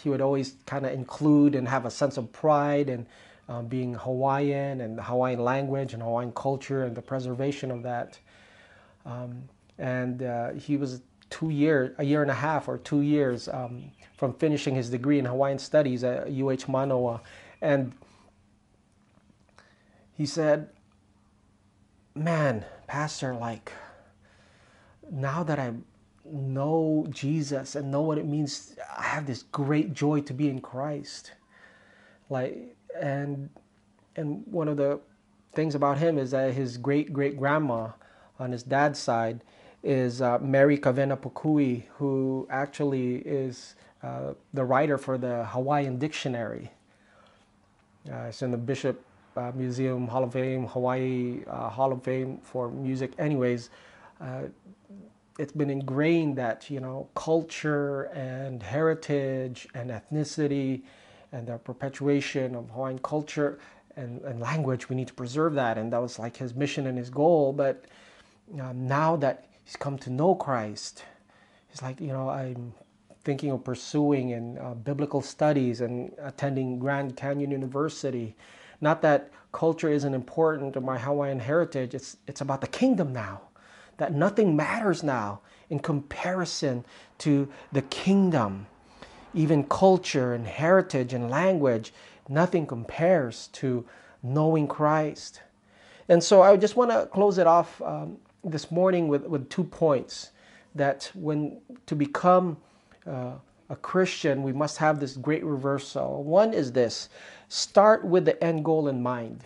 he 0.00 0.08
would 0.08 0.20
always 0.20 0.56
kind 0.66 0.86
of 0.86 0.92
include 0.92 1.54
and 1.54 1.68
have 1.68 1.84
a 1.84 1.90
sense 1.90 2.16
of 2.16 2.32
pride 2.32 2.88
in 2.88 3.06
um, 3.48 3.66
being 3.66 3.94
Hawaiian 3.94 4.80
and 4.80 4.96
the 4.96 5.02
Hawaiian 5.02 5.40
language 5.40 5.94
and 5.94 6.02
Hawaiian 6.02 6.32
culture 6.32 6.84
and 6.84 6.96
the 6.96 7.02
preservation 7.02 7.70
of 7.70 7.82
that. 7.82 8.18
Um, 9.04 9.48
and 9.78 10.22
uh, 10.22 10.52
he 10.52 10.76
was 10.76 11.02
two 11.30 11.50
years, 11.50 11.94
a 11.98 12.04
year 12.04 12.22
and 12.22 12.30
a 12.30 12.34
half 12.34 12.68
or 12.68 12.78
two 12.78 13.00
years 13.00 13.48
um, 13.48 13.90
from 14.16 14.34
finishing 14.34 14.74
his 14.74 14.90
degree 14.90 15.18
in 15.18 15.24
Hawaiian 15.24 15.58
studies 15.58 16.04
at 16.04 16.28
UH 16.28 16.70
Manoa, 16.70 17.20
and 17.60 17.92
he 20.12 20.26
said, 20.26 20.68
"Man." 22.14 22.64
Pastor, 22.92 23.34
like, 23.34 23.72
now 25.10 25.42
that 25.44 25.58
I 25.58 25.72
know 26.24 27.06
Jesus 27.10 27.74
and 27.74 27.90
know 27.90 28.02
what 28.02 28.18
it 28.18 28.26
means, 28.26 28.76
I 28.96 29.02
have 29.02 29.26
this 29.26 29.42
great 29.44 29.92
joy 29.92 30.20
to 30.22 30.32
be 30.32 30.48
in 30.48 30.60
Christ. 30.60 31.32
Like, 32.30 32.76
and 33.00 33.50
and 34.16 34.46
one 34.46 34.68
of 34.68 34.76
the 34.76 35.00
things 35.54 35.74
about 35.74 35.98
him 35.98 36.18
is 36.18 36.30
that 36.30 36.54
his 36.54 36.76
great 36.76 37.12
great 37.12 37.36
grandma 37.36 37.88
on 38.38 38.52
his 38.52 38.62
dad's 38.62 38.98
side 38.98 39.40
is 39.82 40.22
uh, 40.22 40.38
Mary 40.38 40.78
Kawena 40.78 41.16
Pukui, 41.18 41.84
who 41.96 42.46
actually 42.50 43.16
is 43.16 43.74
uh, 44.02 44.34
the 44.54 44.64
writer 44.64 44.96
for 44.98 45.18
the 45.18 45.44
Hawaiian 45.46 45.98
Dictionary. 45.98 46.70
Uh, 48.10 48.26
it's 48.28 48.42
in 48.42 48.50
the 48.50 48.56
Bishop 48.56 49.04
uh, 49.36 49.52
Museum 49.54 50.06
Hall 50.06 50.24
of 50.24 50.32
Fame, 50.32 50.66
Hawaii 50.66 51.42
uh, 51.46 51.68
Hall 51.68 51.92
of 51.92 52.02
Fame 52.02 52.38
for 52.42 52.70
music. 52.70 53.12
Anyways, 53.18 53.70
uh, 54.20 54.42
it's 55.38 55.52
been 55.52 55.70
ingrained 55.70 56.36
that 56.36 56.68
you 56.70 56.80
know 56.80 57.08
culture 57.14 58.04
and 58.14 58.62
heritage 58.62 59.68
and 59.74 59.90
ethnicity 59.90 60.82
and 61.32 61.46
the 61.46 61.58
perpetuation 61.58 62.54
of 62.54 62.70
Hawaiian 62.70 62.98
culture 62.98 63.58
and, 63.96 64.20
and 64.22 64.40
language 64.40 64.88
we 64.88 64.96
need 64.96 65.08
to 65.08 65.14
preserve 65.14 65.54
that. 65.54 65.78
And 65.78 65.92
that 65.92 66.02
was 66.02 66.18
like 66.18 66.36
his 66.36 66.54
mission 66.54 66.86
and 66.86 66.98
his 66.98 67.10
goal. 67.10 67.52
But 67.52 67.84
um, 68.60 68.86
now 68.86 69.16
that 69.16 69.46
he's 69.64 69.76
come 69.76 69.98
to 69.98 70.10
know 70.10 70.34
Christ 70.34 71.04
he's 71.68 71.82
like 71.82 72.00
you 72.00 72.12
know 72.12 72.28
I'm 72.28 72.74
thinking 73.24 73.50
of 73.52 73.64
pursuing 73.64 74.30
in 74.30 74.58
uh, 74.58 74.74
biblical 74.74 75.22
studies 75.22 75.80
and 75.80 76.12
attending 76.20 76.80
Grand 76.80 77.16
Canyon 77.16 77.52
University. 77.52 78.34
Not 78.80 79.00
that 79.02 79.30
culture 79.52 79.88
isn't 79.88 80.12
important 80.12 80.72
to 80.74 80.80
my 80.80 80.98
Hawaiian 80.98 81.40
heritage. 81.40 81.94
It's 81.94 82.16
it's 82.26 82.40
about 82.40 82.60
the 82.60 82.66
kingdom 82.66 83.12
now 83.12 83.42
that 83.98 84.12
nothing 84.12 84.56
matters 84.56 85.02
now 85.02 85.40
in 85.70 85.78
comparison 85.78 86.84
to 87.18 87.48
the 87.72 87.82
kingdom. 87.82 88.66
Even 89.34 89.64
culture 89.64 90.34
and 90.34 90.46
heritage 90.46 91.14
and 91.14 91.30
language, 91.30 91.92
nothing 92.28 92.66
compares 92.66 93.48
to 93.48 93.84
knowing 94.22 94.68
Christ. 94.68 95.40
And 96.08 96.22
so 96.22 96.42
I 96.42 96.56
just 96.56 96.76
want 96.76 96.90
to 96.90 97.06
close 97.06 97.38
it 97.38 97.46
off 97.46 97.80
um, 97.82 98.18
this 98.44 98.70
morning 98.70 99.08
with, 99.08 99.24
with 99.24 99.48
two 99.48 99.64
points 99.64 100.30
that 100.74 101.10
when 101.14 101.60
to 101.86 101.94
become 101.94 102.56
uh, 103.06 103.32
a 103.70 103.76
Christian, 103.76 104.42
we 104.42 104.52
must 104.52 104.76
have 104.78 105.00
this 105.00 105.16
great 105.16 105.44
reversal. 105.44 106.22
One 106.24 106.52
is 106.52 106.72
this 106.72 107.08
start 107.48 108.04
with 108.04 108.24
the 108.24 108.42
end 108.44 108.64
goal 108.64 108.88
in 108.88 109.02
mind. 109.02 109.44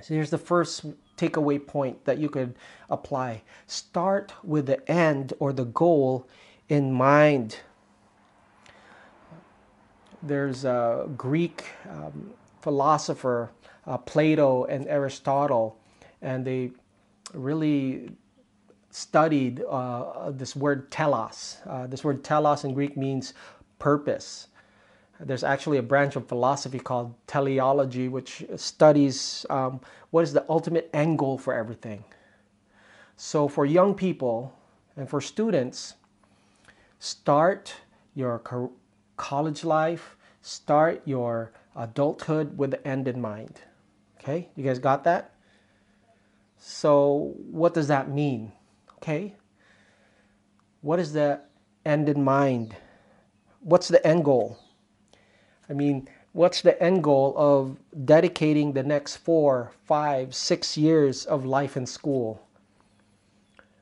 So 0.00 0.14
here's 0.14 0.30
the 0.30 0.38
first 0.38 0.86
takeaway 1.16 1.64
point 1.64 2.04
that 2.04 2.18
you 2.18 2.28
could 2.28 2.54
apply. 2.90 3.42
Start 3.66 4.32
with 4.42 4.66
the 4.66 4.90
end 4.90 5.32
or 5.38 5.52
the 5.52 5.64
goal 5.64 6.26
in 6.68 6.92
mind. 6.92 7.58
There's 10.22 10.64
a 10.64 11.08
Greek 11.16 11.64
um, 11.88 12.30
philosopher, 12.62 13.50
uh, 13.86 13.98
Plato 13.98 14.64
and 14.64 14.86
Aristotle, 14.88 15.78
and 16.22 16.44
they 16.44 16.72
really 17.34 18.10
studied 18.90 19.62
uh, 19.68 20.30
this 20.30 20.56
word 20.56 20.90
telos. 20.90 21.58
Uh, 21.66 21.86
this 21.86 22.02
word 22.02 22.24
telos 22.24 22.64
in 22.64 22.74
Greek 22.74 22.96
means 22.96 23.34
purpose. 23.78 24.48
There's 25.18 25.44
actually 25.44 25.78
a 25.78 25.82
branch 25.82 26.16
of 26.16 26.28
philosophy 26.28 26.78
called 26.78 27.14
teleology, 27.26 28.08
which 28.08 28.44
studies 28.56 29.46
um, 29.48 29.80
what 30.10 30.22
is 30.22 30.32
the 30.32 30.44
ultimate 30.48 30.90
end 30.92 31.18
goal 31.18 31.38
for 31.38 31.54
everything. 31.54 32.04
So, 33.16 33.48
for 33.48 33.64
young 33.64 33.94
people 33.94 34.54
and 34.96 35.08
for 35.08 35.22
students, 35.22 35.94
start 36.98 37.74
your 38.14 38.42
college 39.16 39.64
life, 39.64 40.16
start 40.42 41.00
your 41.06 41.52
adulthood 41.74 42.58
with 42.58 42.72
the 42.72 42.86
end 42.86 43.08
in 43.08 43.20
mind. 43.20 43.60
Okay, 44.18 44.48
you 44.54 44.64
guys 44.64 44.78
got 44.78 45.04
that? 45.04 45.32
So, 46.58 47.34
what 47.50 47.72
does 47.72 47.88
that 47.88 48.10
mean? 48.10 48.52
Okay, 48.96 49.34
what 50.82 50.98
is 50.98 51.12
the 51.14 51.40
end 51.86 52.08
in 52.08 52.22
mind? 52.22 52.76
What's 53.60 53.88
the 53.88 54.04
end 54.06 54.24
goal? 54.24 54.58
I 55.68 55.72
mean, 55.72 56.08
what's 56.32 56.62
the 56.62 56.80
end 56.82 57.02
goal 57.02 57.34
of 57.36 57.76
dedicating 58.04 58.72
the 58.72 58.82
next 58.82 59.16
four, 59.16 59.72
five, 59.84 60.34
six 60.34 60.76
years 60.76 61.24
of 61.24 61.44
life 61.44 61.76
in 61.76 61.86
school? 61.86 62.46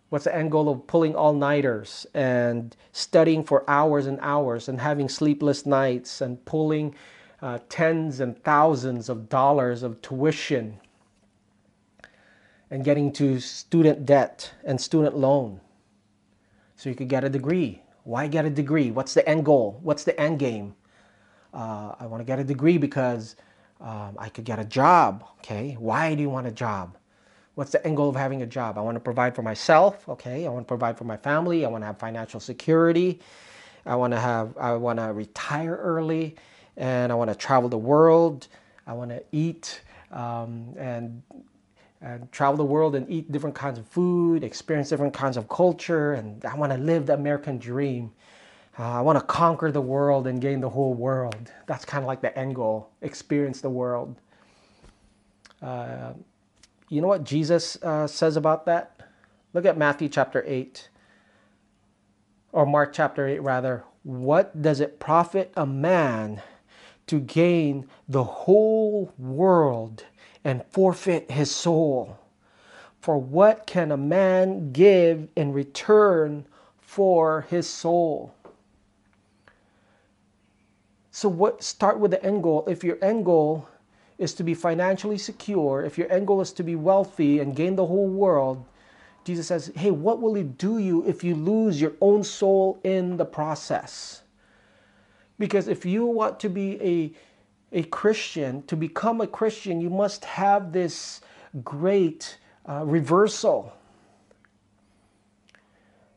What's 0.08 0.24
the 0.24 0.34
end 0.34 0.52
goal 0.52 0.68
of 0.68 0.86
pulling 0.86 1.16
all 1.16 1.34
nighters 1.34 2.06
and 2.14 2.76
studying 2.92 3.42
for 3.42 3.68
hours 3.68 4.06
and 4.06 4.18
hours 4.22 4.68
and 4.68 4.80
having 4.80 5.08
sleepless 5.08 5.66
nights 5.66 6.20
and 6.20 6.42
pulling 6.44 6.94
uh, 7.42 7.58
tens 7.68 8.20
and 8.20 8.42
thousands 8.44 9.08
of 9.08 9.28
dollars 9.28 9.82
of 9.82 10.00
tuition 10.00 10.78
and 12.70 12.84
getting 12.84 13.12
to 13.12 13.40
student 13.40 14.06
debt 14.06 14.52
and 14.64 14.80
student 14.80 15.16
loan 15.16 15.61
so 16.76 16.88
you 16.88 16.94
could 16.94 17.09
get 17.09 17.24
a 17.24 17.28
degree? 17.28 17.82
Why 18.04 18.28
get 18.28 18.44
a 18.44 18.50
degree? 18.50 18.90
What's 18.90 19.14
the 19.14 19.28
end 19.28 19.44
goal? 19.44 19.80
What's 19.82 20.04
the 20.04 20.18
end 20.20 20.38
game? 20.38 20.76
Uh, 21.54 21.94
I 22.00 22.06
want 22.06 22.20
to 22.20 22.24
get 22.24 22.40
a 22.40 22.44
degree 22.44 22.78
because 22.78 23.36
um, 23.80 24.16
I 24.18 24.28
could 24.28 24.44
get 24.44 24.58
a 24.58 24.64
job. 24.64 25.24
Okay, 25.38 25.76
why 25.78 26.14
do 26.14 26.22
you 26.22 26.30
want 26.30 26.46
a 26.48 26.52
job? 26.52 26.96
What's 27.54 27.70
the 27.70 27.84
end 27.86 27.96
goal 27.96 28.08
of 28.08 28.16
having 28.16 28.42
a 28.42 28.46
job? 28.46 28.76
I 28.76 28.80
want 28.80 28.96
to 28.96 29.00
provide 29.00 29.36
for 29.36 29.42
myself. 29.42 30.08
Okay, 30.08 30.46
I 30.46 30.50
want 30.50 30.66
to 30.66 30.68
provide 30.68 30.98
for 30.98 31.04
my 31.04 31.16
family. 31.16 31.64
I 31.64 31.68
want 31.68 31.82
to 31.82 31.86
have 31.86 31.98
financial 31.98 32.40
security. 32.40 33.20
I 33.86 33.94
want 33.94 34.12
to 34.12 34.20
have. 34.20 34.56
I 34.58 34.72
want 34.74 34.98
to 34.98 35.12
retire 35.12 35.76
early, 35.76 36.36
and 36.76 37.12
I 37.12 37.14
want 37.14 37.30
to 37.30 37.36
travel 37.36 37.68
the 37.68 37.78
world. 37.78 38.48
I 38.86 38.92
want 38.92 39.10
to 39.10 39.22
eat 39.32 39.80
um, 40.10 40.74
and 40.76 41.22
and 42.00 42.30
travel 42.32 42.56
the 42.56 42.64
world 42.64 42.94
and 42.94 43.08
eat 43.10 43.32
different 43.32 43.56
kinds 43.56 43.78
of 43.78 43.86
food, 43.86 44.44
experience 44.44 44.90
different 44.90 45.14
kinds 45.14 45.36
of 45.36 45.48
culture, 45.48 46.14
and 46.14 46.44
I 46.44 46.54
want 46.56 46.72
to 46.72 46.78
live 46.78 47.06
the 47.06 47.14
American 47.14 47.58
dream. 47.58 48.12
Uh, 48.76 48.82
I 48.82 49.00
want 49.02 49.18
to 49.18 49.24
conquer 49.24 49.70
the 49.70 49.80
world 49.80 50.26
and 50.26 50.40
gain 50.40 50.60
the 50.60 50.68
whole 50.68 50.94
world. 50.94 51.52
That's 51.66 51.84
kind 51.84 52.02
of 52.02 52.08
like 52.08 52.20
the 52.20 52.37
end 52.37 52.56
goal. 52.56 52.90
Experience 53.02 53.60
the 53.60 53.70
world. 53.70 54.16
Uh, 55.62 56.14
you 56.88 57.00
know 57.00 57.06
what 57.06 57.24
Jesus 57.24 57.80
uh, 57.82 58.06
says 58.06 58.37
about 58.37 58.66
that? 58.66 59.00
Look 59.52 59.64
at 59.64 59.78
Matthew 59.78 60.08
chapter 60.08 60.42
8, 60.44 60.88
or 62.50 62.66
Mark 62.66 62.92
chapter 62.92 63.28
8, 63.28 63.38
rather. 63.40 63.84
What 64.02 64.60
does 64.60 64.80
it 64.80 64.98
profit 64.98 65.52
a 65.56 65.64
man 65.64 66.42
to 67.06 67.20
gain 67.20 67.87
the 68.08 68.24
whole 68.24 69.12
world 69.16 70.04
and 70.42 70.64
forfeit 70.70 71.30
his 71.30 71.54
soul? 71.54 72.18
For 73.00 73.18
what 73.18 73.66
can 73.66 73.92
a 73.92 73.96
man 73.96 74.72
give 74.72 75.28
in 75.37 75.52
return 75.52 76.46
for 76.80 77.42
his 77.42 77.68
soul? 77.68 78.34
So 81.14 81.29
what 81.29 81.62
start 81.62 82.00
with 82.00 82.11
the 82.11 82.20
end 82.24 82.42
goal. 82.42 82.64
If 82.66 82.83
your 82.83 82.98
end 83.00 83.24
goal 83.24 83.68
is 84.18 84.35
to 84.35 84.42
be 84.42 84.53
financially 84.53 85.16
secure, 85.16 85.85
if 85.85 85.96
your 85.96 86.11
end 86.11 86.27
goal 86.27 86.40
is 86.40 86.50
to 86.55 86.64
be 86.64 86.74
wealthy 86.74 87.38
and 87.38 87.55
gain 87.55 87.77
the 87.77 87.87
whole 87.87 88.09
world, 88.09 88.64
Jesus 89.22 89.46
says, 89.46 89.70
"Hey, 89.77 89.92
what 89.92 90.20
will 90.20 90.35
it 90.35 90.59
do 90.59 90.79
you 90.79 91.05
if 91.07 91.22
you 91.22 91.37
lose 91.37 91.81
your 91.81 91.92
own 92.00 92.24
soul 92.24 92.81
in 92.83 93.16
the 93.16 93.24
process?" 93.24 94.24
Because 95.38 95.68
if 95.68 95.87
you 95.87 96.05
want 96.05 96.40
to 96.40 96.48
be 96.48 96.83
a 96.83 97.12
a 97.70 97.85
Christian, 97.85 98.64
to 98.64 98.74
become 98.74 99.20
a 99.20 99.29
Christian, 99.29 99.81
you 99.81 99.90
must 99.90 100.24
have 100.24 100.72
this 100.72 101.20
great 101.62 102.38
uh, 102.68 102.83
reversal. 102.85 103.72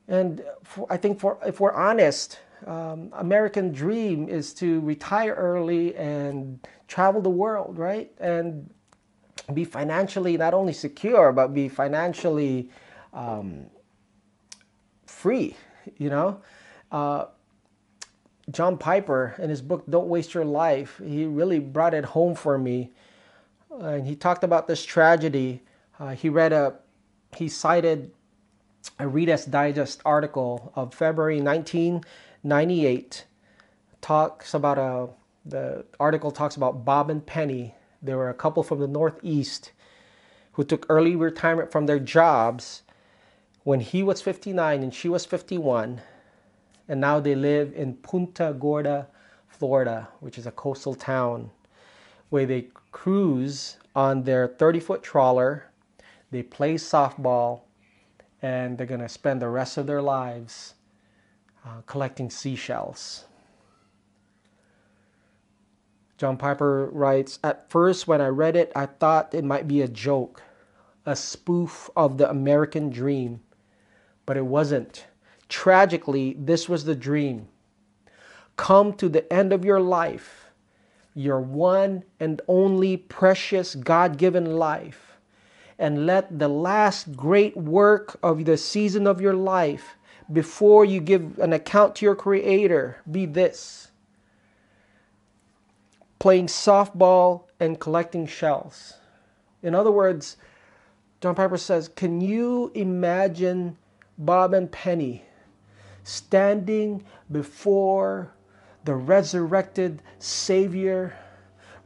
And 0.07 0.43
for, 0.63 0.87
I 0.89 0.97
think 0.97 1.19
for 1.19 1.37
if 1.45 1.59
we're 1.59 1.71
honest, 1.71 2.39
um, 2.65 3.09
American 3.13 3.71
dream 3.71 4.27
is 4.27 4.53
to 4.55 4.79
retire 4.81 5.33
early 5.33 5.95
and 5.95 6.59
travel 6.87 7.21
the 7.21 7.29
world, 7.29 7.77
right? 7.77 8.11
And 8.19 8.69
be 9.53 9.63
financially 9.63 10.37
not 10.37 10.53
only 10.53 10.73
secure, 10.73 11.31
but 11.31 11.53
be 11.53 11.69
financially 11.69 12.69
um, 13.13 13.67
free, 15.05 15.55
you 15.97 16.09
know? 16.09 16.41
Uh, 16.91 17.25
John 18.49 18.77
Piper, 18.77 19.35
in 19.37 19.49
his 19.49 19.61
book 19.61 19.83
Don't 19.89 20.07
Waste 20.07 20.33
Your 20.33 20.45
Life, 20.45 21.01
he 21.05 21.25
really 21.25 21.59
brought 21.59 21.93
it 21.93 22.05
home 22.05 22.33
for 22.33 22.57
me. 22.57 22.91
and 23.69 24.07
he 24.07 24.15
talked 24.15 24.43
about 24.43 24.67
this 24.67 24.83
tragedy. 24.83 25.61
Uh, 25.99 26.09
he 26.09 26.29
read 26.29 26.53
a, 26.53 26.75
he 27.35 27.49
cited 27.49 28.11
a 28.99 29.07
Reader's 29.07 29.45
Digest 29.45 30.01
article 30.05 30.71
of 30.75 30.93
February 30.93 31.39
19- 31.39 32.03
98 32.47 33.25
talks 33.99 34.53
about 34.53 34.77
a 34.77 34.81
uh, 34.81 35.07
the 35.45 35.85
article 35.99 36.31
talks 36.31 36.55
about 36.55 36.85
Bob 36.85 37.09
and 37.09 37.25
Penny. 37.25 37.73
They 38.01 38.13
were 38.13 38.29
a 38.29 38.33
couple 38.33 38.63
from 38.63 38.79
the 38.79 38.87
Northeast 38.87 39.71
who 40.53 40.63
took 40.63 40.85
early 40.89 41.15
retirement 41.15 41.71
from 41.71 41.85
their 41.85 41.99
jobs 41.99 42.83
when 43.63 43.79
he 43.79 44.03
was 44.03 44.21
59 44.21 44.83
and 44.83 44.93
she 44.93 45.07
was 45.07 45.25
51. 45.25 46.01
And 46.89 47.01
now 47.01 47.19
they 47.19 47.35
live 47.35 47.73
in 47.73 47.95
Punta 47.95 48.55
Gorda, 48.57 49.07
Florida, 49.47 50.09
which 50.19 50.37
is 50.37 50.45
a 50.47 50.51
coastal 50.51 50.95
town 50.95 51.51
where 52.29 52.45
they 52.45 52.67
cruise 52.91 53.77
on 53.95 54.23
their 54.23 54.47
30 54.47 54.79
foot 54.81 55.03
trawler, 55.03 55.71
they 56.31 56.43
play 56.43 56.75
softball, 56.75 57.61
and 58.41 58.77
they're 58.77 58.87
going 58.87 59.01
to 59.01 59.09
spend 59.09 59.41
the 59.41 59.47
rest 59.47 59.77
of 59.77 59.87
their 59.87 60.01
lives 60.01 60.73
uh, 61.67 61.81
collecting 61.87 62.29
seashells. 62.29 63.25
John 66.17 66.37
Piper 66.37 66.87
writes 66.91 67.39
At 67.43 67.69
first, 67.69 68.07
when 68.07 68.21
I 68.21 68.27
read 68.27 68.55
it, 68.55 68.71
I 68.75 68.85
thought 68.87 69.33
it 69.35 69.43
might 69.43 69.67
be 69.67 69.81
a 69.81 69.87
joke, 69.89 70.43
a 71.05 71.15
spoof 71.15 71.89
of 71.95 72.17
the 72.17 72.29
American 72.29 72.89
dream. 72.89 73.41
but 74.25 74.37
it 74.37 74.45
wasn't. 74.45 75.07
Tragically, 75.49 76.35
this 76.39 76.69
was 76.69 76.85
the 76.85 76.95
dream. 76.95 77.49
Come 78.57 78.93
to 78.95 79.09
the 79.09 79.31
end 79.33 79.53
of 79.53 79.65
your 79.65 79.81
life, 79.81 80.49
your 81.15 81.41
one 81.41 82.03
and 82.19 82.41
only 82.47 82.97
precious 82.97 83.75
God 83.75 84.17
given 84.17 84.57
life, 84.57 85.17
and 85.79 86.05
let 86.05 86.39
the 86.39 86.49
last 86.49 87.15
great 87.15 87.57
work 87.57 88.17
of 88.23 88.45
the 88.45 88.57
season 88.57 89.07
of 89.07 89.21
your 89.21 89.35
life 89.35 89.97
before 90.31 90.83
you 90.85 90.99
give 90.99 91.39
an 91.39 91.53
account 91.53 91.95
to 91.95 92.05
your 92.05 92.15
Creator 92.15 92.97
be 93.09 93.25
this 93.25 93.89
playing 96.19 96.47
softball 96.47 97.43
and 97.59 97.79
collecting 97.79 98.27
shells. 98.27 98.95
In 99.61 99.75
other 99.75 99.91
words, 99.91 100.37
John 101.21 101.35
Piper 101.35 101.57
says, 101.57 101.87
Can 101.87 102.21
you 102.21 102.71
imagine 102.75 103.77
Bob 104.17 104.53
and 104.53 104.71
Penny 104.71 105.23
standing 106.03 107.03
before 107.31 108.33
the 108.83 108.95
resurrected 108.95 110.01
Savior, 110.19 111.17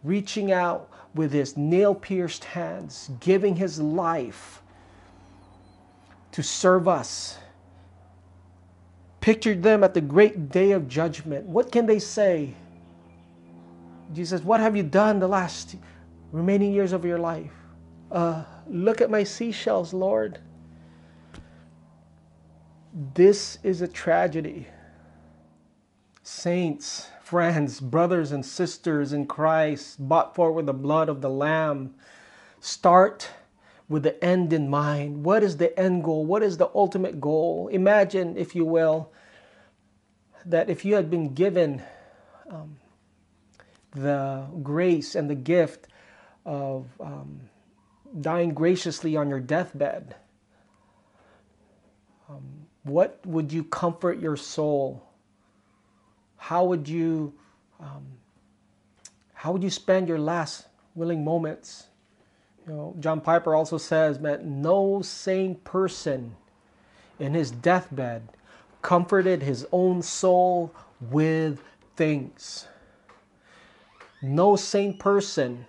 reaching 0.04 0.52
out 0.52 0.90
with 1.14 1.32
his 1.32 1.58
nail 1.58 1.96
pierced 1.96 2.44
hands, 2.46 3.10
giving 3.20 3.56
his 3.56 3.80
life 3.80 4.62
to 6.32 6.44
serve 6.44 6.88
us? 6.88 7.38
Pictured 9.22 9.64
them 9.64 9.84
at 9.84 9.94
the 9.94 10.02
great 10.02 10.50
day 10.50 10.72
of 10.72 10.88
judgment. 10.88 11.46
What 11.46 11.72
can 11.72 11.86
they 11.86 12.00
say? 12.00 12.56
Jesus, 14.14 14.44
what 14.44 14.60
have 14.60 14.76
you 14.76 14.84
done 14.84 15.20
the 15.20 15.28
last 15.28 15.76
remaining 16.32 16.74
years 16.74 16.92
of 16.92 17.06
your 17.06 17.20
life? 17.20 17.52
Uh, 18.12 18.44
look 18.68 19.00
at 19.00 19.10
my 19.10 19.24
seashells, 19.24 19.94
Lord. 19.94 20.40
This 23.14 23.58
is 23.64 23.82
a 23.82 23.88
tragedy. 23.88 24.68
Saints, 26.24 27.08
friends, 27.22 27.80
brothers, 27.80 28.32
and 28.32 28.46
sisters 28.46 29.14
in 29.14 29.28
Christ, 29.28 29.96
bought 30.00 30.36
for 30.36 30.52
with 30.52 30.66
the 30.66 30.74
blood 30.74 31.08
of 31.08 31.22
the 31.22 31.30
Lamb, 31.30 31.94
start 32.60 33.30
with 33.92 34.04
the 34.04 34.24
end 34.24 34.54
in 34.54 34.70
mind. 34.70 35.26
What 35.26 35.44
is 35.44 35.58
the 35.58 35.78
end 35.78 36.06
goal? 36.06 36.26
What 36.26 36.42
is 36.42 36.56
the 36.56 36.70
ultimate 36.74 37.20
goal? 37.20 37.68
Imagine, 37.68 38.38
if 38.38 38.56
you 38.56 38.64
will, 38.64 39.12
that 40.46 40.70
if 40.70 40.86
you 40.86 40.96
had 40.96 41.10
been 41.10 41.34
given 41.34 41.84
um, 42.50 42.78
the 43.92 44.48
grace 44.64 45.14
and 45.14 45.30
the 45.30 45.36
gift 45.36 45.88
of 46.46 46.88
um, 47.02 47.42
dying 48.22 48.54
graciously 48.54 49.18
on 49.18 49.30
your 49.30 49.42
deathbed, 49.42 50.16
um, 52.30 52.68
what 52.84 53.20
would 53.26 53.52
you 53.52 53.66
comfort 53.66 54.22
your 54.22 54.38
soul? 54.38 55.04
How 56.38 56.64
would 56.64 56.88
you 56.88 57.34
um, 57.82 58.06
how 59.34 59.52
would 59.52 59.64
you 59.64 59.70
spend 59.70 60.08
your 60.08 60.20
last 60.20 60.68
willing 60.96 61.26
moments? 61.26 61.88
You 62.68 62.74
know, 62.74 62.96
John 63.00 63.22
Piper 63.22 63.56
also 63.56 63.78
says 63.78 64.20
that 64.20 64.46
no 64.46 65.02
sane 65.02 65.56
person 65.56 66.36
in 67.20 67.34
his 67.34 67.52
deathbed 67.52 68.28
comforted 68.82 69.42
his 69.42 69.68
own 69.72 70.02
soul 70.02 70.74
with 71.00 71.62
things. 71.96 72.68
No 74.22 74.56
sane 74.56 74.98
person 74.98 75.66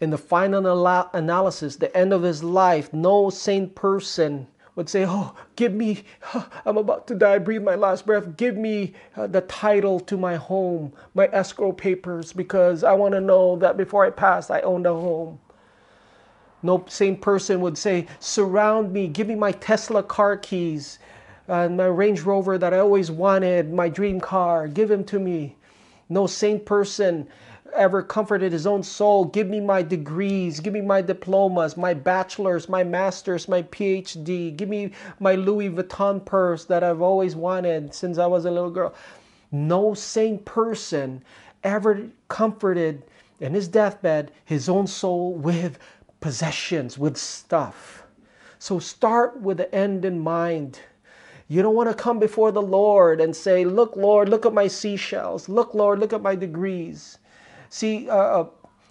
in 0.00 0.10
the 0.10 0.18
final 0.18 0.86
analysis, 1.12 1.76
the 1.76 1.96
end 1.96 2.12
of 2.12 2.22
his 2.22 2.44
life, 2.44 2.92
no 2.92 3.30
sane 3.30 3.70
person 3.70 4.46
would 4.78 4.88
say, 4.88 5.04
Oh, 5.06 5.34
give 5.56 5.74
me, 5.74 6.04
I'm 6.64 6.78
about 6.78 7.08
to 7.08 7.14
die, 7.16 7.38
breathe 7.38 7.64
my 7.64 7.74
last 7.74 8.06
breath, 8.06 8.36
give 8.36 8.56
me 8.56 8.94
uh, 9.16 9.26
the 9.26 9.40
title 9.42 9.98
to 10.00 10.16
my 10.16 10.36
home, 10.36 10.92
my 11.14 11.28
escrow 11.32 11.72
papers, 11.72 12.32
because 12.32 12.84
I 12.84 12.92
want 12.92 13.12
to 13.14 13.20
know 13.20 13.56
that 13.56 13.76
before 13.76 14.06
I 14.06 14.10
pass, 14.10 14.50
I 14.50 14.60
owned 14.60 14.86
a 14.86 14.94
home. 14.94 15.40
No 16.62 16.84
sane 16.88 17.16
person 17.16 17.60
would 17.60 17.76
say, 17.76 18.06
Surround 18.20 18.92
me, 18.92 19.08
give 19.08 19.26
me 19.26 19.34
my 19.34 19.50
Tesla 19.50 20.00
car 20.02 20.36
keys, 20.36 21.00
and 21.48 21.76
my 21.76 21.86
Range 21.86 22.20
Rover 22.22 22.56
that 22.56 22.72
I 22.72 22.78
always 22.78 23.10
wanted, 23.10 23.72
my 23.72 23.88
dream 23.88 24.20
car, 24.20 24.68
give 24.68 24.92
him 24.92 25.02
to 25.04 25.18
me. 25.18 25.56
No 26.08 26.28
sane 26.28 26.60
person 26.60 27.26
ever 27.74 28.02
comforted 28.02 28.52
his 28.52 28.66
own 28.66 28.82
soul. 28.82 29.24
Give 29.24 29.48
me 29.48 29.60
my 29.60 29.82
degrees, 29.82 30.60
give 30.60 30.72
me 30.72 30.80
my 30.80 31.02
diplomas, 31.02 31.76
my 31.76 31.94
bachelor's, 31.94 32.68
my 32.68 32.84
master's, 32.84 33.48
my 33.48 33.62
PhD. 33.62 34.56
Give 34.56 34.68
me 34.68 34.92
my 35.20 35.34
Louis 35.34 35.70
Vuitton 35.70 36.24
purse 36.24 36.64
that 36.66 36.84
I've 36.84 37.02
always 37.02 37.36
wanted 37.36 37.94
since 37.94 38.18
I 38.18 38.26
was 38.26 38.44
a 38.44 38.50
little 38.50 38.70
girl. 38.70 38.94
No 39.50 39.94
sane 39.94 40.38
person 40.38 41.22
ever 41.64 42.08
comforted 42.28 43.02
in 43.40 43.54
his 43.54 43.68
deathbed 43.68 44.32
his 44.44 44.68
own 44.68 44.86
soul 44.86 45.34
with 45.34 45.78
possessions, 46.20 46.98
with 46.98 47.16
stuff. 47.16 48.04
So 48.58 48.78
start 48.78 49.40
with 49.40 49.58
the 49.58 49.72
end 49.74 50.04
in 50.04 50.18
mind. 50.18 50.80
You 51.46 51.62
don't 51.62 51.74
want 51.74 51.88
to 51.88 51.94
come 51.94 52.18
before 52.18 52.52
the 52.52 52.60
Lord 52.60 53.20
and 53.20 53.34
say, 53.34 53.64
Look, 53.64 53.96
Lord, 53.96 54.28
look 54.28 54.44
at 54.44 54.52
my 54.52 54.66
seashells. 54.66 55.48
Look, 55.48 55.74
Lord, 55.74 55.98
look 55.98 56.12
at 56.12 56.20
my 56.20 56.34
degrees. 56.34 57.18
See, 57.70 58.08
uh, 58.08 58.44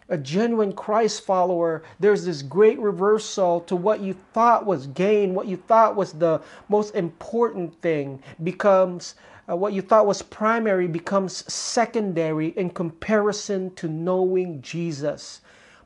a 0.10 0.18
genuine 0.18 0.72
Christ 0.72 1.26
follower, 1.26 1.84
there's 2.00 2.26
this 2.26 2.42
great 2.42 2.80
reversal 2.80 3.62
to 3.62 3.76
what 3.76 4.00
you 4.00 4.16
thought 4.34 4.66
was 4.66 4.88
gain, 4.88 5.34
what 5.34 5.48
you 5.48 5.58
thought 5.58 5.96
was 5.96 6.14
the 6.14 6.42
most 6.70 6.96
important 6.96 7.82
thing 7.82 8.22
becomes 8.44 9.16
uh, 9.50 9.56
what 9.56 9.72
you 9.72 9.82
thought 9.82 10.06
was 10.06 10.22
primary 10.22 10.88
becomes 10.88 11.52
secondary 11.52 12.48
in 12.50 12.70
comparison 12.70 13.74
to 13.76 13.88
knowing 13.88 14.62
Jesus. 14.62 15.40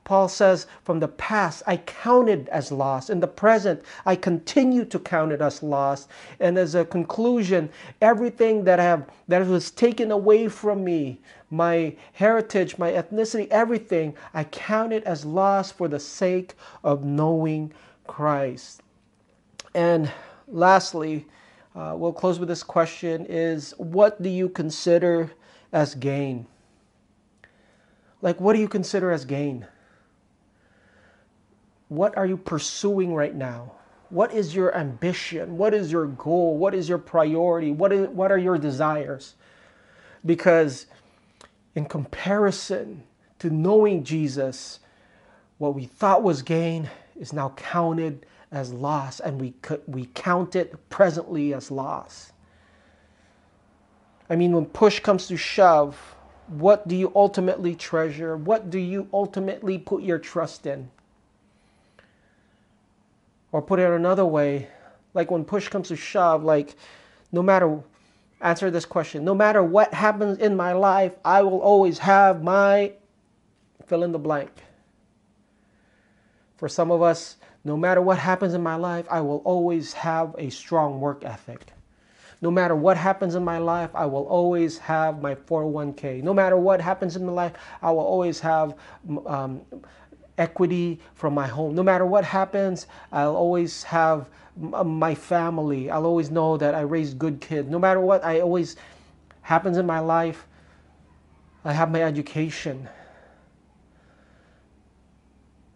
Paul 0.04 0.27
says, 0.30 0.65
From 0.84 0.99
the 0.99 1.08
past, 1.08 1.62
I 1.67 1.77
counted 1.77 2.49
as 2.49 2.71
lost. 2.71 3.12
In 3.12 3.19
the 3.19 3.27
present, 3.27 3.84
I 4.04 4.15
continue 4.15 4.84
to 4.86 4.97
count 4.97 5.32
it 5.32 5.41
as 5.41 5.62
lost. 5.62 6.10
And 6.39 6.58
as 6.58 6.73
a 6.73 6.86
conclusion, 6.86 7.69
everything 8.01 8.63
that, 8.63 8.80
I 8.80 8.84
have, 8.84 9.08
that 9.27 9.45
was 9.45 9.69
taken 9.69 10.10
away 10.10 10.47
from 10.47 10.84
me, 10.84 11.21
my 11.51 11.95
heritage, 12.13 12.77
my 12.77 12.91
ethnicity, 12.91 13.47
everything, 13.49 14.15
I 14.33 14.45
count 14.45 14.93
it 14.93 15.03
as 15.03 15.25
loss 15.25 15.71
for 15.71 15.87
the 15.87 15.99
sake 15.99 16.55
of 16.83 17.03
knowing 17.03 17.73
Christ. 18.07 18.81
And 19.73 20.11
lastly, 20.47 21.27
uh, 21.75 21.93
we'll 21.97 22.13
close 22.13 22.39
with 22.39 22.49
this 22.49 22.63
question 22.63 23.25
is 23.27 23.73
what 23.77 24.21
do 24.21 24.29
you 24.29 24.49
consider 24.49 25.31
as 25.71 25.95
gain? 25.95 26.47
Like, 28.21 28.39
what 28.39 28.53
do 28.53 28.59
you 28.59 28.67
consider 28.67 29.11
as 29.11 29.25
gain? 29.25 29.65
What 31.87 32.17
are 32.17 32.25
you 32.25 32.37
pursuing 32.37 33.13
right 33.13 33.35
now? 33.35 33.73
What 34.09 34.33
is 34.33 34.53
your 34.53 34.75
ambition? 34.75 35.57
What 35.57 35.73
is 35.73 35.91
your 35.91 36.05
goal? 36.05 36.57
What 36.57 36.75
is 36.75 36.87
your 36.87 36.97
priority? 36.97 37.71
What, 37.71 37.91
is, 37.91 38.07
what 38.09 38.31
are 38.31 38.37
your 38.37 38.57
desires? 38.57 39.35
Because 40.25 40.85
in 41.75 41.86
comparison 41.86 43.03
to 43.39 43.49
knowing 43.49 44.03
Jesus, 44.03 44.79
what 45.57 45.73
we 45.75 45.86
thought 45.86 46.23
was 46.23 46.41
gain 46.41 46.89
is 47.19 47.34
now 47.34 47.49
counted 47.55 48.25
as 48.51 48.73
loss, 48.73 49.19
and 49.19 49.39
we, 49.39 49.53
we 49.88 50.10
count 50.13 50.55
it 50.55 50.89
presently 50.89 51.53
as 51.53 51.71
loss. 51.71 52.34
I 54.29 54.36
mean, 54.36 54.51
when 54.53 54.65
push 54.65 54.99
comes 54.99 55.27
to 55.27 55.38
shove, 55.38 56.15
what 56.47 56.88
do 56.88 56.95
you 56.95 57.12
ultimately 57.15 57.75
treasure? 57.75 58.36
What 58.36 58.69
do 58.69 58.77
you 58.77 59.07
ultimately 59.13 59.77
put 59.77 60.03
your 60.03 60.19
trust 60.19 60.65
in? 60.65 60.89
Or 63.53 63.62
put 63.62 63.79
it 63.79 63.89
another 63.89 64.25
way, 64.25 64.67
like 65.13 65.31
when 65.31 65.45
push 65.45 65.69
comes 65.69 65.89
to 65.89 65.95
shove, 65.95 66.43
like 66.43 66.75
no 67.31 67.41
matter 67.41 67.81
answer 68.41 68.71
this 68.71 68.86
question. 68.86 69.23
No 69.23 69.36
matter 69.36 69.63
what 69.63 69.93
happens 69.93 70.38
in 70.39 70.56
my 70.56 70.73
life, 70.73 71.13
I 71.23 71.41
will 71.43 71.60
always 71.60 71.99
have 71.99 72.43
my 72.43 72.93
fill 73.88 74.04
in 74.04 74.12
the 74.12 74.19
blank. 74.19 74.51
For 76.58 76.69
some 76.69 76.91
of 76.91 77.01
us, 77.01 77.38
no 77.63 77.77
matter 77.77 78.01
what 78.01 78.17
happens 78.17 78.54
in 78.54 78.62
my 78.62 78.75
life, 78.75 79.06
I 79.10 79.21
will 79.21 79.41
always 79.45 79.93
have 79.93 80.36
a 80.38 80.49
strong 80.49 80.99
work 80.99 81.23
ethic. 81.23 81.73
No 82.41 82.49
matter 82.49 82.75
what 82.75 82.97
happens 82.97 83.36
in 83.36 83.43
my 83.43 83.60
life, 83.60 83.91
I 83.93 84.08
will 84.08 84.25
always 84.25 84.80
have 84.80 85.21
my 85.21 85.36
401k. 85.36 86.23
No 86.23 86.34
matter 86.34 86.58
what 86.58 86.82
happens 86.82 87.15
in 87.15 87.23
my 87.23 87.32
life, 87.32 87.54
I 87.84 87.91
will 87.91 87.99
always 87.99 88.39
have 88.39 88.75
um, 89.27 89.62
equity 90.37 90.99
from 91.13 91.33
my 91.33 91.47
home. 91.47 91.75
No 91.75 91.83
matter 91.83 92.05
what 92.05 92.23
happens, 92.23 92.87
I'll 93.11 93.35
always 93.35 93.83
have 93.83 94.29
uh, 94.73 94.83
my 94.83 95.15
family. 95.15 95.89
I'll 95.89 96.05
always 96.05 96.31
know 96.31 96.57
that 96.57 96.75
I 96.75 96.81
raised 96.81 97.19
good 97.19 97.41
kids. 97.41 97.69
No 97.69 97.79
matter 97.79 97.99
what 97.99 98.23
I 98.23 98.41
always 98.41 98.75
happens 99.41 99.77
in 99.77 99.85
my 99.85 99.99
life, 99.99 100.47
I 101.63 101.73
have 101.73 101.91
my 101.91 102.01
education. 102.03 102.89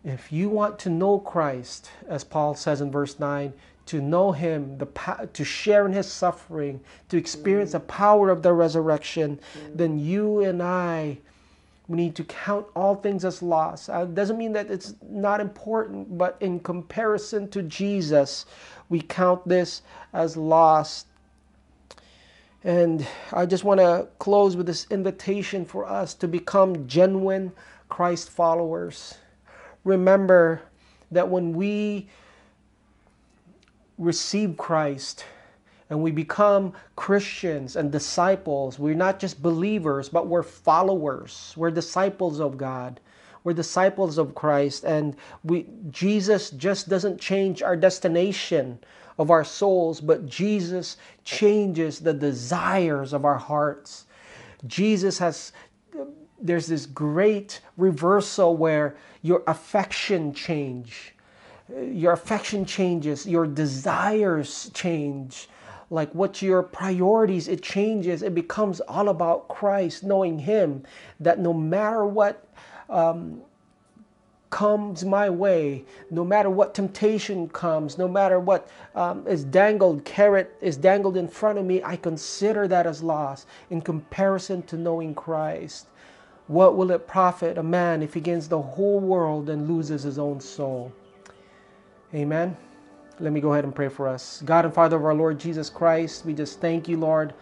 If 0.03 0.31
you 0.31 0.49
want 0.49 0.77
to 0.79 0.89
know 0.89 1.19
Christ, 1.19 1.89
as 2.07 2.23
Paul 2.23 2.55
says 2.55 2.81
in 2.81 2.91
verse 2.91 3.19
9, 3.19 3.53
to 3.87 4.01
know 4.01 4.31
him, 4.31 4.77
the 4.77 4.87
to 5.33 5.43
share 5.43 5.85
in 5.85 5.93
his 5.93 6.11
suffering, 6.11 6.79
to 7.09 7.17
experience 7.17 7.73
the 7.73 7.79
power 7.79 8.29
of 8.29 8.41
the 8.41 8.53
resurrection, 8.53 9.39
then 9.73 9.99
you 9.99 10.41
and 10.41 10.61
I 10.61 11.19
we 11.87 11.97
need 11.97 12.15
to 12.15 12.23
count 12.23 12.65
all 12.75 12.95
things 12.95 13.23
as 13.25 13.41
loss. 13.41 13.89
Uh, 13.89 14.05
doesn't 14.05 14.37
mean 14.37 14.53
that 14.53 14.71
it's 14.71 14.95
not 15.07 15.39
important, 15.39 16.17
but 16.17 16.37
in 16.39 16.59
comparison 16.59 17.47
to 17.49 17.61
Jesus, 17.61 18.45
we 18.89 19.01
count 19.01 19.47
this 19.47 19.83
as 20.13 20.35
loss. 20.35 21.05
And 22.63 23.05
I 23.31 23.45
just 23.45 23.63
want 23.63 23.79
to 23.79 24.07
close 24.17 24.55
with 24.55 24.65
this 24.65 24.87
invitation 24.89 25.65
for 25.65 25.85
us 25.85 26.15
to 26.15 26.27
become 26.27 26.87
genuine 26.87 27.51
Christ 27.89 28.31
followers. 28.31 29.15
Remember 29.83 30.61
that 31.11 31.29
when 31.29 31.53
we 31.53 32.09
receive 33.99 34.57
Christ 34.57 35.23
and 35.89 36.01
we 36.01 36.11
become 36.11 36.73
Christians 36.95 37.75
and 37.75 37.91
disciples, 37.91 38.79
we're 38.79 38.95
not 38.95 39.19
just 39.19 39.41
believers, 39.41 40.09
but 40.09 40.27
we're 40.27 40.43
followers. 40.43 41.53
We're 41.55 41.71
disciples 41.71 42.39
of 42.39 42.57
God. 42.57 42.99
We're 43.43 43.53
disciples 43.53 44.17
of 44.17 44.33
Christ 44.33 44.83
and 44.83 45.15
we 45.43 45.67
Jesus 45.91 46.49
just 46.49 46.89
doesn't 46.89 47.21
change 47.21 47.61
our 47.61 47.77
destination 47.77 48.79
of 49.19 49.29
our 49.29 49.43
souls, 49.43 50.01
but 50.01 50.25
Jesus 50.25 50.97
changes 51.23 51.99
the 51.99 52.13
desires 52.13 53.13
of 53.13 53.23
our 53.23 53.37
hearts. 53.37 54.07
Jesus 54.65 55.19
has 55.19 55.51
there's 56.41 56.65
this 56.65 56.87
great 56.87 57.61
reversal 57.77 58.57
where 58.57 58.97
your 59.21 59.43
affection 59.47 60.33
change 60.33 61.15
your 61.73 62.13
affection 62.13 62.65
changes, 62.65 63.25
your 63.25 63.47
desires 63.47 64.69
change, 64.73 65.49
like 65.89 66.13
what 66.13 66.41
your 66.41 66.63
priorities, 66.63 67.47
it 67.47 67.61
changes. 67.61 68.21
It 68.21 68.33
becomes 68.35 68.79
all 68.81 69.09
about 69.09 69.47
Christ, 69.47 70.03
knowing 70.03 70.39
Him, 70.39 70.83
that 71.19 71.39
no 71.39 71.53
matter 71.53 72.05
what 72.05 72.47
um, 72.89 73.41
comes 74.49 75.03
my 75.03 75.29
way, 75.29 75.83
no 76.09 76.23
matter 76.23 76.49
what 76.49 76.73
temptation 76.73 77.49
comes, 77.49 77.97
no 77.97 78.07
matter 78.07 78.39
what 78.39 78.69
um, 78.95 79.27
is 79.27 79.43
dangled, 79.43 80.05
carrot 80.05 80.55
is 80.61 80.77
dangled 80.77 81.17
in 81.17 81.27
front 81.27 81.59
of 81.59 81.65
me, 81.65 81.83
I 81.83 81.97
consider 81.97 82.67
that 82.67 82.87
as 82.87 83.03
loss 83.03 83.45
in 83.69 83.81
comparison 83.81 84.63
to 84.63 84.77
knowing 84.77 85.13
Christ. 85.13 85.87
What 86.47 86.77
will 86.77 86.91
it 86.91 87.07
profit 87.07 87.57
a 87.57 87.63
man 87.63 88.01
if 88.01 88.13
he 88.13 88.21
gains 88.21 88.47
the 88.47 88.61
whole 88.61 88.99
world 88.99 89.49
and 89.49 89.67
loses 89.67 90.03
his 90.03 90.19
own 90.19 90.39
soul? 90.39 90.93
Amen. 92.13 92.55
Let 93.17 93.31
me 93.31 93.39
go 93.39 93.53
ahead 93.53 93.63
and 93.63 93.73
pray 93.73 93.87
for 93.87 94.09
us. 94.09 94.41
God 94.43 94.65
and 94.65 94.73
Father 94.73 94.97
of 94.97 95.05
our 95.05 95.13
Lord 95.13 95.39
Jesus 95.39 95.69
Christ, 95.69 96.25
we 96.25 96.33
just 96.33 96.59
thank 96.59 96.89
you, 96.89 96.97
Lord, 96.97 97.33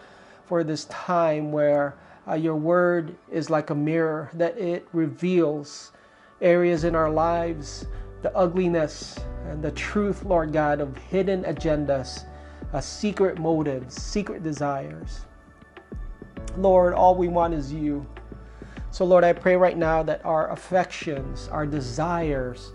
for 0.46 0.62
this 0.62 0.84
time 0.84 1.50
where 1.50 1.96
uh, 2.28 2.34
your 2.34 2.54
word 2.54 3.16
is 3.28 3.50
like 3.50 3.70
a 3.70 3.74
mirror, 3.74 4.30
that 4.34 4.56
it 4.56 4.86
reveals 4.92 5.90
areas 6.40 6.84
in 6.84 6.94
our 6.94 7.10
lives, 7.10 7.86
the 8.22 8.34
ugliness 8.36 9.18
and 9.48 9.64
the 9.64 9.72
truth, 9.72 10.24
Lord 10.24 10.52
God, 10.52 10.80
of 10.80 10.96
hidden 10.96 11.42
agendas, 11.42 12.24
uh, 12.72 12.80
secret 12.80 13.40
motives, 13.40 14.00
secret 14.00 14.44
desires. 14.44 15.22
Lord, 16.56 16.94
all 16.94 17.16
we 17.16 17.26
want 17.26 17.52
is 17.52 17.72
you. 17.72 18.06
So, 18.92 19.04
Lord, 19.04 19.24
I 19.24 19.32
pray 19.32 19.56
right 19.56 19.76
now 19.76 20.04
that 20.04 20.24
our 20.24 20.52
affections, 20.52 21.48
our 21.48 21.66
desires 21.66 22.70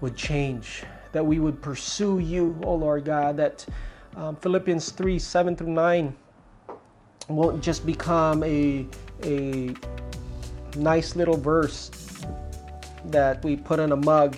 would 0.00 0.16
change 0.16 0.84
that 1.12 1.24
we 1.24 1.38
would 1.38 1.60
pursue 1.60 2.18
you, 2.18 2.58
oh 2.64 2.74
Lord 2.74 3.04
God, 3.04 3.36
that 3.36 3.66
um, 4.16 4.36
Philippians 4.36 4.90
3 4.90 5.18
7 5.18 5.56
through 5.56 5.70
9 5.70 6.16
won't 7.28 7.62
just 7.62 7.86
become 7.86 8.42
a, 8.42 8.86
a 9.24 9.74
nice 10.76 11.16
little 11.16 11.36
verse 11.36 11.90
that 13.06 13.42
we 13.44 13.56
put 13.56 13.80
in 13.80 13.92
a 13.92 13.96
mug, 13.96 14.36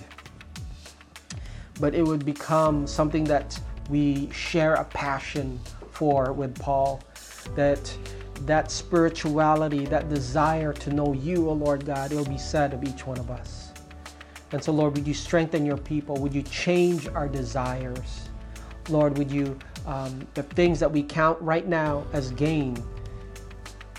but 1.79 1.93
it 1.93 2.03
would 2.03 2.25
become 2.25 2.87
something 2.87 3.23
that 3.25 3.59
we 3.89 4.29
share 4.31 4.75
a 4.75 4.85
passion 4.85 5.59
for 5.91 6.33
with 6.33 6.57
Paul. 6.59 7.01
That 7.55 7.97
that 8.45 8.71
spirituality, 8.71 9.85
that 9.85 10.09
desire 10.09 10.73
to 10.73 10.91
know 10.91 11.13
you, 11.13 11.47
O 11.47 11.51
oh 11.51 11.53
Lord 11.53 11.85
God, 11.85 12.11
it 12.11 12.15
will 12.15 12.25
be 12.25 12.37
said 12.37 12.73
of 12.73 12.83
each 12.83 13.05
one 13.05 13.17
of 13.17 13.29
us. 13.29 13.62
And 14.53 14.63
so, 14.63 14.71
Lord, 14.71 14.95
would 14.95 15.07
you 15.07 15.15
strengthen 15.15 15.65
your 15.65 15.77
people? 15.77 16.15
Would 16.17 16.33
you 16.33 16.43
change 16.43 17.07
our 17.09 17.27
desires? 17.27 18.29
Lord, 18.87 19.17
would 19.17 19.31
you, 19.31 19.57
um, 19.87 20.27
the 20.35 20.43
things 20.43 20.79
that 20.79 20.91
we 20.91 21.01
count 21.01 21.41
right 21.41 21.67
now 21.67 22.05
as 22.13 22.31
gain, 22.31 22.81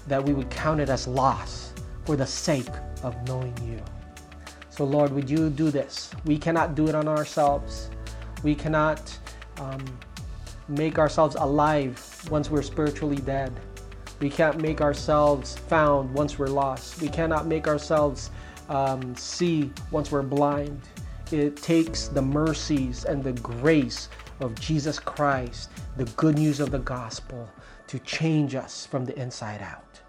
that 0.06 0.24
we 0.24 0.32
would 0.32 0.48
count 0.50 0.80
it 0.80 0.88
as 0.88 1.08
loss 1.08 1.72
for 2.04 2.14
the 2.14 2.26
sake 2.26 2.68
of 3.02 3.16
knowing 3.26 3.56
you. 3.66 3.82
So, 4.70 4.84
Lord, 4.84 5.12
would 5.12 5.28
you 5.28 5.50
do 5.50 5.70
this? 5.70 6.10
We 6.24 6.38
cannot 6.38 6.76
do 6.76 6.88
it 6.88 6.94
on 6.94 7.08
ourselves. 7.08 7.90
We 8.44 8.54
cannot 8.54 9.16
um, 9.58 9.84
make 10.68 10.98
ourselves 11.00 11.36
alive 11.36 12.28
once 12.30 12.48
we're 12.48 12.62
spiritually 12.62 13.16
dead. 13.16 13.52
We 14.20 14.30
can't 14.30 14.60
make 14.60 14.80
ourselves 14.80 15.56
found 15.56 16.14
once 16.14 16.38
we're 16.38 16.46
lost. 16.46 17.00
We 17.00 17.08
cannot 17.08 17.46
make 17.46 17.66
ourselves 17.66 18.30
um, 18.68 19.14
see 19.16 19.70
once 19.90 20.10
we're 20.10 20.22
blind. 20.22 20.80
It 21.32 21.56
takes 21.56 22.08
the 22.08 22.22
mercies 22.22 23.04
and 23.04 23.22
the 23.22 23.32
grace 23.32 24.08
of 24.40 24.58
Jesus 24.60 24.98
Christ, 24.98 25.70
the 25.96 26.04
good 26.16 26.36
news 26.36 26.60
of 26.60 26.70
the 26.70 26.78
gospel, 26.78 27.48
to 27.86 27.98
change 28.00 28.54
us 28.54 28.86
from 28.86 29.04
the 29.04 29.18
inside 29.18 29.62
out 29.62 30.00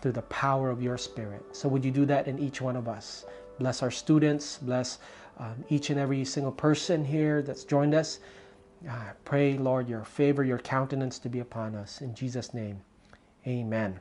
through 0.00 0.12
the 0.12 0.22
power 0.22 0.70
of 0.70 0.82
your 0.82 0.98
Spirit. 0.98 1.44
So, 1.52 1.68
would 1.68 1.84
you 1.84 1.90
do 1.90 2.06
that 2.06 2.26
in 2.26 2.38
each 2.38 2.60
one 2.60 2.76
of 2.76 2.88
us? 2.88 3.24
Bless 3.58 3.82
our 3.82 3.90
students, 3.90 4.58
bless 4.58 4.98
um, 5.38 5.64
each 5.68 5.90
and 5.90 5.98
every 5.98 6.24
single 6.24 6.52
person 6.52 7.04
here 7.04 7.42
that's 7.42 7.64
joined 7.64 7.94
us. 7.94 8.20
I 8.88 9.10
pray, 9.24 9.58
Lord, 9.58 9.88
your 9.88 10.04
favor, 10.04 10.42
your 10.42 10.58
countenance 10.58 11.18
to 11.20 11.28
be 11.28 11.40
upon 11.40 11.74
us. 11.74 12.00
In 12.00 12.14
Jesus' 12.14 12.54
name, 12.54 12.80
amen. 13.46 14.00